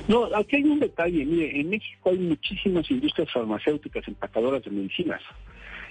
No, 0.08 0.24
aquí 0.36 0.56
hay 0.56 0.64
un 0.64 0.80
detalle. 0.80 1.24
Mire, 1.24 1.60
en 1.60 1.70
México 1.70 2.10
hay 2.10 2.18
muchísimas 2.18 2.90
industrias 2.90 3.30
farmacéuticas 3.32 4.06
empacadoras 4.06 4.62
de 4.62 4.70
medicinas. 4.70 5.20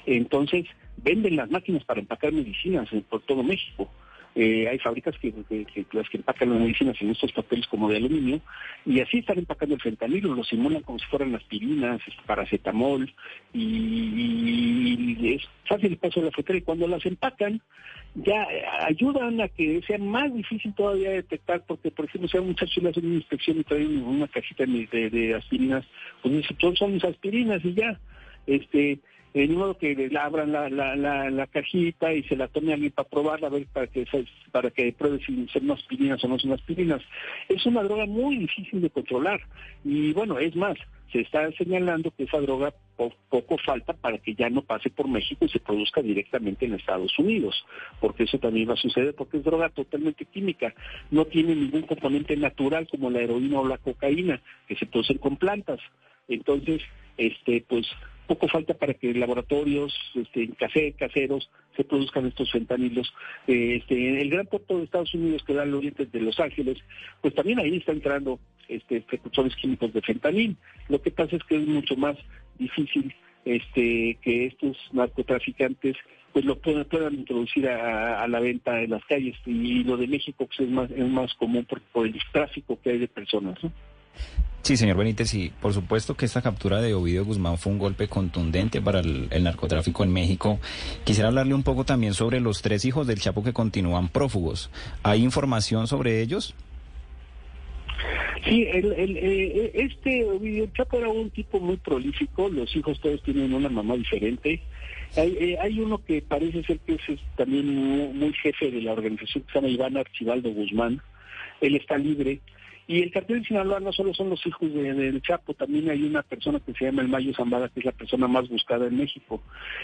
Entonces, 0.06 0.66
venden 0.98 1.36
las 1.36 1.50
máquinas 1.50 1.84
para 1.84 2.00
empacar 2.00 2.32
medicinas 2.32 2.90
por 3.10 3.22
todo 3.22 3.44
México. 3.44 3.90
Eh, 4.36 4.68
hay 4.68 4.80
fábricas 4.80 5.16
que- 5.20 5.32
las 5.92 6.10
que 6.10 6.18
empacan 6.18 6.50
las 6.50 6.60
medicinas 6.60 7.00
en 7.00 7.12
estos 7.12 7.32
papeles 7.34 7.68
como 7.68 7.88
de 7.88 7.98
aluminio 7.98 8.42
y 8.84 9.00
así 9.00 9.20
están 9.20 9.38
empacando 9.38 9.76
el 9.76 9.82
fentanilo, 9.82 10.34
lo 10.34 10.44
simulan 10.44 10.82
como 10.82 10.98
si 10.98 11.06
fueran 11.06 11.36
aspirinas, 11.36 12.02
este, 12.08 12.20
paracetamol 12.26 13.14
y, 13.54 15.18
y 15.20 15.34
es 15.36 15.44
fácil 15.68 15.92
el 15.92 15.98
paso 15.98 16.20
de 16.20 16.26
la 16.28 16.32
frontera 16.32 16.58
y 16.58 16.62
cuando 16.64 16.88
las 16.88 17.06
empacan 17.06 17.62
ya 18.16 18.44
eh, 18.44 18.64
ayudan 18.88 19.42
a 19.42 19.48
que 19.48 19.82
sea 19.88 19.98
más 19.98 20.34
difícil 20.34 20.74
todavía 20.76 21.12
detectar 21.12 21.64
porque 21.66 21.92
por 21.92 22.06
ejemplo 22.06 22.30
si 22.30 22.38
a 22.38 22.42
un 22.42 22.48
muchacho 22.48 22.82
le 22.82 22.90
hacen 22.90 23.06
una 23.06 23.16
inspección 23.16 23.60
y 23.60 23.64
traen 23.64 24.04
una 24.04 24.28
cajita 24.28 24.66
de, 24.66 25.36
aspirinas 25.36 25.86
pues 26.22 26.36
dice 26.36 26.54
todos 26.60 26.78
son 26.78 26.94
mis 26.94 27.04
aspirinas 27.04 27.64
y 27.66 27.74
ya 27.74 28.00
este 28.46 29.00
de 29.34 29.48
modo 29.48 29.78
que 29.78 29.96
le 29.96 30.20
abran 30.20 30.52
la, 30.52 30.70
la, 30.70 30.96
la, 30.96 31.30
la 31.32 31.48
cajita 31.48 32.14
y 32.14 32.22
se 32.24 32.36
la 32.36 32.48
tome 32.48 32.74
alguien 32.74 32.92
para 32.92 33.10
probarla, 33.10 33.48
a 33.48 33.50
ver, 33.50 33.66
para 33.74 33.88
que, 33.88 34.06
para 34.52 34.70
que 34.70 34.94
pruebe 34.94 35.20
si 35.26 35.48
son 35.48 35.72
aspirinas 35.72 36.24
o 36.24 36.28
no 36.28 36.38
son 36.38 36.52
aspirinas. 36.52 37.02
Es 37.50 37.66
una 37.66 37.82
droga 37.82 38.06
muy 38.06 38.38
difícil 38.38 38.80
de 38.80 38.92
controlar. 38.92 39.42
Y 39.84 40.14
bueno, 40.14 40.38
es 40.38 40.56
más, 40.56 40.78
se 41.14 41.22
está 41.22 41.50
señalando 41.54 42.12
que 42.12 42.24
esa 42.24 42.42
droga 42.42 42.74
po- 42.98 43.14
poco 43.30 43.58
falta 43.60 43.94
para 43.94 44.18
que 44.18 44.34
ya 44.34 44.50
no 44.50 44.64
pase 44.64 44.90
por 44.90 45.08
México 45.08 45.46
y 45.46 45.50
se 45.50 45.60
produzca 45.60 46.02
directamente 46.02 46.66
en 46.66 46.74
Estados 46.74 47.18
Unidos, 47.20 47.64
porque 48.02 48.24
eso 48.24 48.40
también 48.40 48.68
va 48.68 48.74
a 48.74 48.78
suceder, 48.78 49.14
porque 49.16 49.38
es 49.38 49.44
droga 49.44 49.70
totalmente 49.70 50.26
química, 50.26 50.74
no 51.12 51.26
tiene 51.26 51.56
ningún 51.56 51.84
componente 51.84 52.36
natural 52.36 52.88
como 52.90 53.10
la 53.12 53.22
heroína 53.22 53.60
o 53.60 53.68
la 53.68 53.78
cocaína, 53.78 54.42
que 54.68 54.76
se 54.76 54.88
producen 54.88 55.20
con 55.20 55.38
plantas. 55.38 55.80
Entonces, 56.28 56.82
este, 57.18 57.64
pues 57.70 57.86
poco 58.28 58.48
falta 58.48 58.74
para 58.74 58.94
que 58.94 59.14
laboratorios 59.14 59.94
este, 60.16 60.50
case- 60.58 60.94
caseros 60.98 61.50
se 61.76 61.84
produzcan 61.84 62.26
estos 62.28 62.52
fentanilos. 62.52 63.14
Eh, 63.48 63.78
este, 63.82 64.22
el 64.22 64.30
gran 64.30 64.46
puerto 64.48 64.78
de 64.78 64.86
Estados 64.86 65.14
Unidos 65.14 65.44
que 65.44 65.54
da 65.54 65.64
al 65.64 65.74
oriente 65.74 66.06
de 66.06 66.22
Los 66.22 66.40
Ángeles, 66.40 66.78
pues 67.22 67.34
también 67.36 67.60
ahí 67.60 67.78
está 67.78 67.92
entrando 67.92 68.40
este, 68.68 69.02
precursores 69.02 69.56
químicos 69.56 69.94
de 69.94 70.02
fentanil. 70.02 70.56
Lo 70.90 71.02
que 71.02 71.12
pasa 71.12 71.36
es 71.36 71.44
que 71.44 71.58
es 71.58 71.68
mucho 71.68 71.96
más 71.96 72.18
difícil 72.58 73.14
este, 73.46 74.18
que 74.22 74.46
estos 74.46 74.78
narcotraficantes 74.92 75.98
pues 76.32 76.46
lo 76.46 76.58
puedan, 76.58 76.86
puedan 76.86 77.14
introducir 77.14 77.68
a, 77.70 78.24
a 78.24 78.28
la 78.28 78.40
venta 78.40 78.82
en 78.82 78.90
las 78.90 79.06
calles 79.06 79.36
y 79.46 79.84
lo 79.84 79.98
de 79.98 80.08
México 80.08 80.48
pues, 80.48 80.60
es 80.62 80.70
más 80.70 80.90
es 80.90 81.08
más 81.08 81.32
común 81.36 81.64
por, 81.66 81.80
por 81.82 82.08
el 82.08 82.18
tráfico 82.32 82.80
que 82.82 82.90
hay 82.92 82.98
de 82.98 83.08
personas. 83.08 83.60
Sí, 84.64 84.78
señor 84.78 84.96
Benítez, 84.96 85.34
y 85.34 85.50
por 85.50 85.74
supuesto 85.74 86.16
que 86.16 86.24
esta 86.24 86.42
captura 86.42 86.82
de 86.82 86.94
Ovidio 86.94 87.26
Guzmán 87.26 87.58
fue 87.58 87.74
un 87.74 87.80
golpe 87.80 88.08
contundente 88.08 88.82
para 88.82 89.02
el, 89.02 89.28
narcotráfico 89.44 90.06
en 90.06 90.14
México. 90.14 90.58
Quisiera 91.04 91.28
hablarle 91.28 91.54
un 91.54 91.64
poco 91.64 91.84
también 91.84 92.14
sobre 92.14 92.40
los 92.40 92.62
tres 92.62 92.86
hijos 92.86 93.06
del 93.06 93.20
Chapo 93.20 93.44
que 93.44 93.52
continúan 93.52 94.08
prófugos. 94.08 94.72
¿Hay 95.04 95.22
información 95.22 95.88
sobre 95.88 96.22
ellos? 96.22 96.56
Sí, 98.46 98.66
el, 98.72 98.94
eh, 98.98 99.72
este 99.74 100.24
Ovidio 100.24 100.68
Chapo 100.68 100.98
era 100.98 101.10
un 101.10 101.30
tipo 101.30 101.60
muy 101.60 101.76
prolífico, 101.76 102.48
los 102.48 102.74
hijos 102.74 103.02
todos 103.02 103.22
tienen 103.24 103.54
una 103.54 103.68
mamá 103.68 103.98
diferente. 103.98 104.62
Hay, 105.18 105.36
eh, 105.42 105.58
hay 105.62 105.78
uno 105.82 106.02
que 106.06 106.22
parece 106.22 106.64
ser 106.64 106.80
que 106.80 106.94
es, 106.94 107.20
también 107.36 107.68
muy, 107.68 108.14
muy 108.14 108.34
jefe 108.34 108.72
de 108.72 108.82
la 108.82 108.94
organización 108.94 109.44
que 109.44 109.52
se 109.52 109.60
llama 109.60 109.68
Iván 109.68 109.98
Archibaldo 109.98 110.52
Guzmán. 110.52 111.02
Él 111.60 111.76
está 111.76 111.98
libre. 111.98 112.40
Y 112.88 113.02
el 113.02 113.12
cartel 113.12 113.42
de 113.42 113.48
Sinaloa 113.48 113.80
no 113.80 113.94
solo 113.94 114.14
son 114.14 114.30
los 114.30 114.46
hijos 114.46 114.74
de- 114.74 114.94
del 114.94 115.22
Chapo, 115.22 115.54
también 115.54 115.90
hay 115.90 116.04
una 116.04 116.22
persona 116.22 116.60
que 116.60 116.74
se 116.74 116.86
llama 116.86 117.02
el 117.02 117.08
Mayo 117.08 117.34
Zambada, 117.34 117.70
que 117.70 117.80
es 117.80 117.86
la 117.86 117.92
persona 117.94 118.28
más 118.28 118.50
buscada 118.50 118.88
en 118.88 118.98
México. 118.98 119.42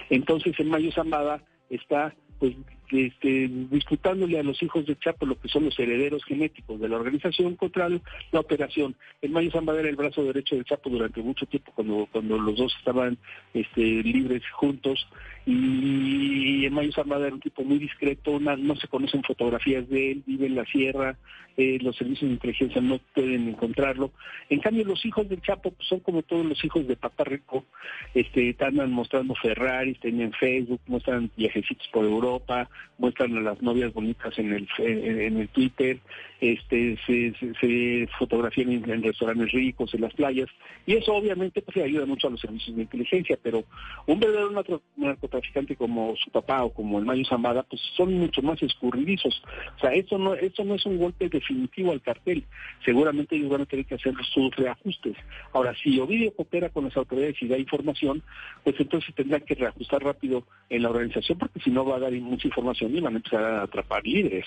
Entonces 0.09 0.53
el 0.59 0.67
Mayo 0.67 0.91
Zambada 0.91 1.41
está 1.69 2.13
pues 2.39 2.55
este, 2.91 3.49
disputándole 3.69 4.39
a 4.39 4.43
los 4.43 4.61
hijos 4.63 4.85
de 4.85 4.97
Chapo 4.97 5.25
lo 5.25 5.39
que 5.39 5.47
son 5.47 5.65
los 5.65 5.77
herederos 5.79 6.23
genéticos 6.25 6.79
de 6.79 6.89
la 6.89 6.97
organización 6.97 7.55
contra 7.55 7.89
la 7.89 8.39
operación. 8.39 8.95
El 9.21 9.31
Mayo 9.31 9.51
Zambada 9.51 9.79
era 9.79 9.89
el 9.89 9.95
brazo 9.95 10.23
derecho 10.23 10.55
del 10.55 10.65
Chapo 10.65 10.89
durante 10.89 11.21
mucho 11.21 11.45
tiempo 11.45 11.71
cuando, 11.75 12.07
cuando 12.11 12.37
los 12.37 12.57
dos 12.57 12.75
estaban 12.77 13.17
este, 13.53 13.81
libres 13.81 14.43
juntos 14.51 15.07
y 15.45 16.65
el 16.65 16.71
Mayo 16.71 16.91
Zambada 16.91 17.27
era 17.27 17.35
un 17.35 17.41
tipo 17.41 17.63
muy 17.63 17.79
discreto, 17.79 18.39
no 18.39 18.75
se 18.75 18.87
conocen 18.87 19.23
fotografías 19.23 19.87
de 19.89 20.11
él, 20.11 20.23
vive 20.25 20.47
en 20.47 20.55
la 20.55 20.65
sierra, 20.65 21.17
eh, 21.57 21.77
los 21.81 21.95
servicios 21.97 22.29
de 22.29 22.35
inteligencia 22.35 22.81
no 22.81 22.99
pueden 23.13 23.49
encontrarlo. 23.49 24.11
En 24.49 24.59
cambio, 24.59 24.85
los 24.85 25.03
hijos 25.05 25.27
del 25.27 25.41
Chapo 25.41 25.71
pues, 25.71 25.89
son 25.89 25.99
como 25.99 26.21
todos 26.23 26.45
los 26.45 26.63
hijos 26.63 26.87
de 26.87 26.95
Papá 26.95 27.25
Rico, 27.25 27.65
este, 28.13 28.55
andan 28.59 28.91
mostrando 28.91 29.35
Ferraris, 29.35 29.99
tienen 29.99 30.31
Facebook, 30.33 30.81
muestran 30.87 31.29
viajecitos 31.35 31.87
por 31.89 32.05
Europa, 32.05 32.69
muestran 32.97 33.37
a 33.37 33.41
las 33.41 33.61
novias 33.61 33.93
bonitas 33.93 34.37
en 34.39 34.53
el 34.53 34.67
fe- 34.67 35.25
en 35.27 35.37
el 35.37 35.47
Twitter, 35.49 35.99
este, 36.41 36.97
se, 37.05 37.33
se- 37.39 37.53
se 37.59 38.07
fotografían 38.17 38.71
en, 38.71 39.03
restaurantes 39.03 39.51
ricos, 39.51 39.93
en 39.93 40.01
las 40.01 40.13
playas, 40.13 40.47
y 40.85 40.93
eso 40.95 41.13
obviamente 41.13 41.61
pues 41.61 41.77
ayuda 41.77 42.05
mucho 42.05 42.27
a 42.27 42.31
los 42.31 42.39
servicios 42.39 42.75
de 42.75 42.83
inteligencia, 42.83 43.37
pero 43.41 43.63
un 44.07 44.19
verdadero 44.19 44.51
narco- 44.51 44.81
narcotraficante 44.97 45.75
como 45.75 46.15
su 46.15 46.29
papá 46.31 46.63
o 46.63 46.73
como 46.73 46.99
el 46.99 47.05
Mayo 47.05 47.23
Zambada, 47.25 47.63
pues 47.63 47.81
son 47.95 48.13
mucho 48.13 48.41
más 48.41 48.61
escurridizos. 48.63 49.41
O 49.77 49.79
sea, 49.79 49.93
esto 49.93 50.17
no, 50.17 50.33
esto 50.33 50.63
no 50.63 50.75
es 50.75 50.85
un 50.85 50.97
golpe 50.97 51.29
definitivo 51.29 51.91
al 51.91 52.01
cartel. 52.01 52.43
Seguramente 52.85 53.35
ellos 53.35 53.49
van 53.49 53.61
a 53.61 53.65
tener 53.65 53.85
que 53.85 53.95
hacer 53.95 54.13
sus 54.33 54.55
reajustes. 54.55 55.15
Ahora, 55.53 55.73
si 55.83 55.99
Ovidio 55.99 56.33
coopera 56.33 56.69
con 56.69 56.85
las 56.85 56.95
autoridades 56.97 57.35
y 57.41 57.47
da 57.47 57.57
información, 57.57 58.23
pues 58.63 58.75
entonces 58.79 59.13
tendrán 59.15 59.41
que 59.41 59.55
reajustar 59.55 60.03
rápido 60.03 60.43
en 60.69 60.83
la 60.83 60.89
organización, 60.89 61.37
porque 61.37 61.59
si 61.59 61.69
no 61.69 61.85
va 61.85 61.97
a 61.97 61.99
dar 61.99 62.11
mucha 62.13 62.47
información 62.47 62.95
y 62.95 63.01
van 63.01 63.13
a 63.13 63.17
empezar 63.17 63.43
a 63.43 63.63
atrapar 63.63 64.03
líderes. 64.05 64.45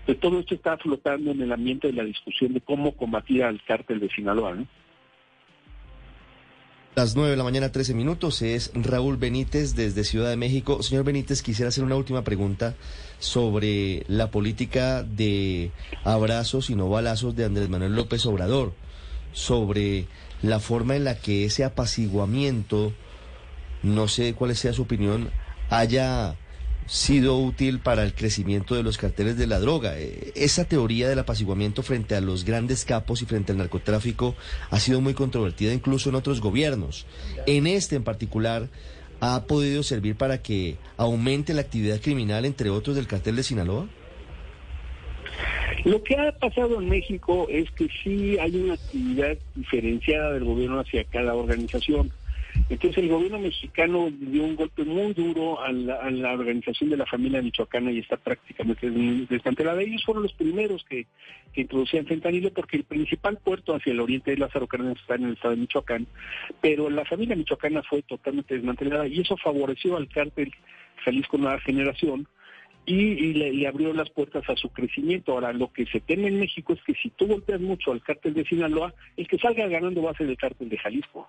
Entonces, 0.00 0.20
todo 0.20 0.40
esto 0.40 0.54
está 0.54 0.76
flotando 0.78 1.32
en 1.32 1.42
el 1.42 1.52
ambiente 1.52 1.88
de 1.88 1.94
la 1.94 2.04
discusión 2.04 2.52
de 2.54 2.60
cómo 2.60 2.92
combatir 2.92 3.42
al 3.42 3.62
cártel 3.64 4.00
de 4.00 4.08
Sinaloa, 4.08 4.54
¿no? 4.54 4.66
Las 6.96 7.14
9 7.14 7.32
de 7.32 7.36
la 7.36 7.44
mañana, 7.44 7.70
13 7.70 7.92
minutos, 7.92 8.40
es 8.40 8.70
Raúl 8.72 9.18
Benítez 9.18 9.74
desde 9.74 10.02
Ciudad 10.02 10.30
de 10.30 10.36
México. 10.36 10.82
Señor 10.82 11.04
Benítez, 11.04 11.42
quisiera 11.42 11.68
hacer 11.68 11.84
una 11.84 11.94
última 11.94 12.24
pregunta 12.24 12.74
sobre 13.18 14.04
la 14.08 14.30
política 14.30 15.02
de 15.02 15.72
abrazos 16.04 16.70
y 16.70 16.74
no 16.74 16.88
balazos 16.88 17.36
de 17.36 17.44
Andrés 17.44 17.68
Manuel 17.68 17.94
López 17.94 18.24
Obrador, 18.24 18.72
sobre 19.32 20.06
la 20.40 20.58
forma 20.58 20.96
en 20.96 21.04
la 21.04 21.18
que 21.20 21.44
ese 21.44 21.64
apaciguamiento, 21.64 22.94
no 23.82 24.08
sé 24.08 24.32
cuál 24.32 24.56
sea 24.56 24.72
su 24.72 24.82
opinión, 24.82 25.30
haya 25.68 26.36
sido 26.86 27.38
útil 27.38 27.80
para 27.80 28.04
el 28.04 28.14
crecimiento 28.14 28.74
de 28.74 28.82
los 28.82 28.98
carteles 28.98 29.36
de 29.36 29.46
la 29.46 29.58
droga. 29.58 29.98
Eh, 29.98 30.32
Esa 30.34 30.64
teoría 30.64 31.08
del 31.08 31.18
apaciguamiento 31.18 31.82
frente 31.82 32.14
a 32.14 32.20
los 32.20 32.44
grandes 32.44 32.84
capos 32.84 33.22
y 33.22 33.26
frente 33.26 33.52
al 33.52 33.58
narcotráfico 33.58 34.34
ha 34.70 34.78
sido 34.80 35.00
muy 35.00 35.14
controvertida 35.14 35.72
incluso 35.72 36.08
en 36.08 36.14
otros 36.14 36.40
gobiernos. 36.40 37.06
En 37.46 37.66
este 37.66 37.96
en 37.96 38.04
particular 38.04 38.68
ha 39.20 39.44
podido 39.44 39.82
servir 39.82 40.16
para 40.16 40.42
que 40.42 40.76
aumente 40.96 41.54
la 41.54 41.62
actividad 41.62 42.00
criminal, 42.00 42.44
entre 42.44 42.70
otros, 42.70 42.96
del 42.96 43.06
cartel 43.06 43.36
de 43.36 43.42
Sinaloa. 43.42 43.88
Lo 45.84 46.02
que 46.02 46.16
ha 46.16 46.32
pasado 46.32 46.80
en 46.80 46.88
México 46.88 47.46
es 47.48 47.70
que 47.72 47.88
sí 48.02 48.38
hay 48.38 48.56
una 48.56 48.74
actividad 48.74 49.36
diferenciada 49.54 50.32
del 50.32 50.44
gobierno 50.44 50.80
hacia 50.80 51.04
cada 51.04 51.34
organización. 51.34 52.10
Entonces 52.68 52.98
el 53.04 53.08
gobierno 53.08 53.38
mexicano 53.38 54.10
dio 54.10 54.42
un 54.42 54.56
golpe 54.56 54.84
muy 54.84 55.12
duro 55.14 55.62
a 55.62 55.70
la, 55.70 56.32
organización 56.32 56.90
de 56.90 56.96
la 56.96 57.06
familia 57.06 57.40
michoacana 57.40 57.92
y 57.92 57.98
está 58.00 58.16
prácticamente 58.16 58.90
des- 58.90 59.28
desmantelada. 59.28 59.80
Ellos 59.82 60.02
fueron 60.04 60.24
los 60.24 60.32
primeros 60.32 60.84
que, 60.84 61.06
que 61.52 61.60
introducían 61.60 62.06
fentanilo 62.06 62.52
porque 62.52 62.76
el 62.76 62.84
principal 62.84 63.38
puerto 63.38 63.74
hacia 63.76 63.92
el 63.92 64.00
oriente 64.00 64.32
de 64.32 64.38
Lázaro 64.38 64.66
Cárdenas 64.66 64.98
está 65.00 65.14
en 65.14 65.24
el 65.26 65.32
estado 65.34 65.54
de 65.54 65.60
Michoacán, 65.60 66.06
pero 66.60 66.90
la 66.90 67.04
familia 67.04 67.36
michoacana 67.36 67.84
fue 67.84 68.02
totalmente 68.02 68.54
desmantelada 68.54 69.06
y 69.06 69.20
eso 69.20 69.36
favoreció 69.36 69.96
al 69.96 70.08
cártel 70.08 70.52
Jalisco 71.04 71.38
Nueva 71.38 71.60
Generación 71.60 72.26
y, 72.84 72.94
y 72.94 73.34
le, 73.34 73.52
le 73.52 73.66
abrió 73.68 73.92
las 73.92 74.10
puertas 74.10 74.48
a 74.48 74.56
su 74.56 74.70
crecimiento. 74.70 75.32
Ahora, 75.32 75.52
lo 75.52 75.72
que 75.72 75.86
se 75.86 76.00
teme 76.00 76.28
en 76.28 76.40
México 76.40 76.72
es 76.72 76.82
que 76.82 76.94
si 76.94 77.10
tú 77.10 77.26
golpeas 77.26 77.60
mucho 77.60 77.92
al 77.92 78.02
cártel 78.02 78.34
de 78.34 78.44
Sinaloa, 78.44 78.92
el 79.16 79.26
que 79.28 79.38
salga 79.38 79.66
ganando 79.68 80.02
va 80.02 80.12
a 80.12 80.16
ser 80.16 80.28
el 80.28 80.36
cártel 80.36 80.68
de 80.68 80.78
Jalisco. 80.78 81.28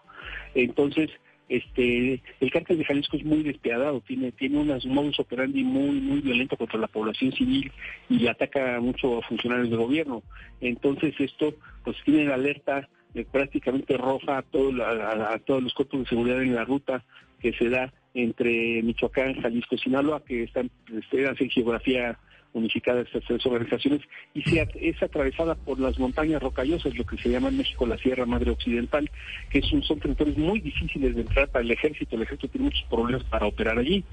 Entonces, 0.54 1.10
este, 1.50 2.22
el 2.40 2.52
cártel 2.52 2.78
de 2.78 2.86
Jalisco 2.86 3.18
es 3.18 3.24
muy 3.26 3.44
despiadado, 3.44 4.02
tiene, 4.02 4.32
tiene 4.34 4.58
unas 4.60 4.86
modus 4.86 5.20
operandi 5.20 5.64
muy, 5.64 6.00
muy 6.02 6.20
violento 6.22 6.58
contra 6.58 6.80
la 6.80 6.88
población 6.88 7.32
civil 7.32 7.72
y 8.10 8.28
ataca 8.28 8.80
mucho 8.82 9.20
a 9.20 9.22
funcionarios 9.24 9.70
de 9.70 9.78
gobierno. 9.78 10.24
Entonces, 10.62 11.14
esto, 11.20 11.54
pues 11.84 11.98
tiene 12.04 12.26
la 12.26 12.36
alerta 12.36 12.88
prácticamente 13.32 13.98
roja 13.98 14.38
a, 14.40 14.42
todo, 14.44 14.72
a- 14.86 15.40
todos 15.40 15.64
los 15.64 15.74
cuerpos 15.74 16.02
de 16.02 16.06
seguridad 16.08 16.42
en 16.42 16.54
la 16.56 16.66
ruta 16.66 17.04
que 17.40 17.54
se 17.54 17.70
da 17.70 17.94
entre 18.14 18.82
Michoacán, 18.84 19.42
Jalisco 19.42 19.76
y 19.76 19.78
Sinaloa, 19.80 20.24
que 20.24 20.44
están 20.44 20.70
este, 20.96 21.28
hacen 21.28 21.50
geografía 21.50 22.18
unificada 22.58 22.98
de 22.98 23.04
estas 23.04 23.24
tres 23.24 23.46
organizaciones 23.46 24.02
y 24.34 24.42
se, 24.44 24.68
es 24.82 25.02
atravesada 25.02 25.56
por 25.56 25.80
las 25.80 25.98
montañas 26.00 26.42
rocallosas, 26.42 26.96
lo 26.96 27.06
que 27.06 27.18
se 27.18 27.30
llama 27.30 27.50
en 27.50 27.58
México 27.58 27.86
la 27.86 27.98
Sierra 27.98 28.26
Madre 28.26 28.52
Occidental, 28.52 29.10
que 29.50 29.60
es 29.60 29.72
un, 29.72 29.84
son 29.84 30.00
territorios 30.00 30.38
muy 30.38 30.60
difíciles 30.60 31.16
de 31.16 31.22
entrar 31.22 31.50
para 31.50 31.64
el 31.64 31.72
ejército. 31.72 32.16
El 32.16 32.24
ejército 32.24 32.50
tiene 32.50 32.66
muchos 32.66 32.86
problemas 32.90 33.24
para 33.26 33.46
operar 33.46 33.78
allí, 33.78 34.04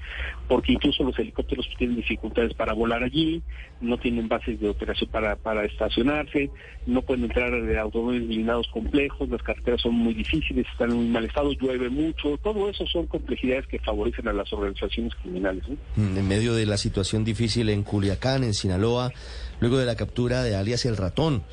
porque 0.47 0.73
incluso 0.73 1.03
los 1.03 1.17
helicópteros 1.17 1.67
tienen 1.77 1.97
dificultades 1.97 2.53
para 2.53 2.73
volar 2.73 3.03
allí, 3.03 3.41
no 3.81 3.97
tienen 3.97 4.27
bases 4.27 4.59
de 4.59 4.69
operación 4.69 5.09
para, 5.09 5.35
para 5.35 5.65
estacionarse, 5.65 6.49
no 6.85 7.01
pueden 7.01 7.25
entrar 7.25 7.51
de 7.61 7.79
automóviles 7.79 8.27
blindados 8.27 8.67
complejos, 8.67 9.29
las 9.29 9.41
carreteras 9.41 9.81
son 9.81 9.95
muy 9.95 10.13
difíciles, 10.13 10.65
están 10.71 10.91
en 10.91 10.97
muy 10.97 11.07
mal 11.07 11.25
estado, 11.25 11.51
llueve 11.53 11.89
mucho, 11.89 12.37
todo 12.37 12.69
eso 12.69 12.85
son 12.87 13.07
complejidades 13.07 13.67
que 13.67 13.79
favorecen 13.79 14.27
a 14.27 14.33
las 14.33 14.51
organizaciones 14.53 15.13
criminales. 15.15 15.63
Mm, 15.95 16.17
En 16.17 16.27
medio 16.27 16.53
de 16.53 16.65
la 16.65 16.77
situación 16.77 17.23
difícil 17.23 17.69
en 17.69 17.83
Culiacán, 18.35 18.43
en 18.43 18.53
Sinaloa, 18.53 19.11
luego 19.59 19.77
de 19.77 19.85
la 19.85 19.95
captura 19.95 20.43
de 20.43 20.55
alias 20.55 20.85
El 20.85 20.97
Ratón, 20.97 21.43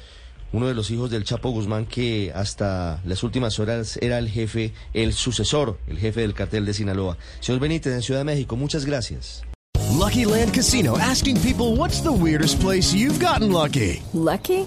uno 0.53 0.69
de 0.69 0.75
los 0.75 0.91
hijos 0.91 1.11
del 1.11 1.25
Chapo 1.25 1.51
Guzmán 1.51 1.87
que 1.87 2.33
hasta 2.35 3.01
las 3.05 3.23
últimas 3.23 3.59
horas 3.59 3.99
era 4.03 4.19
el 4.19 4.29
jefe, 4.29 4.73
el 4.93 5.13
sucesor, 5.13 5.79
el 5.87 5.99
jefe 5.99 6.21
del 6.21 6.35
cartel 6.35 6.67
de 6.67 6.75
Sinaloa. 6.75 7.17
Señor 7.41 7.61
Benítez, 7.61 7.95
en 7.95 8.03
Ciudad 8.03 8.21
de 8.21 8.25
México, 8.25 8.57
muchas 8.57 8.85
gracias. 8.85 9.43
Lucky 9.99 10.25
Land 10.25 10.53
Casino 10.53 10.97
asking 10.99 11.37
people 11.41 11.77
what's 11.77 12.03
the 12.03 12.11
weirdest 12.11 12.61
place 12.61 12.93
you've 12.95 13.21
gotten 13.21 13.53
lucky? 13.53 14.03
Lucky? 14.13 14.67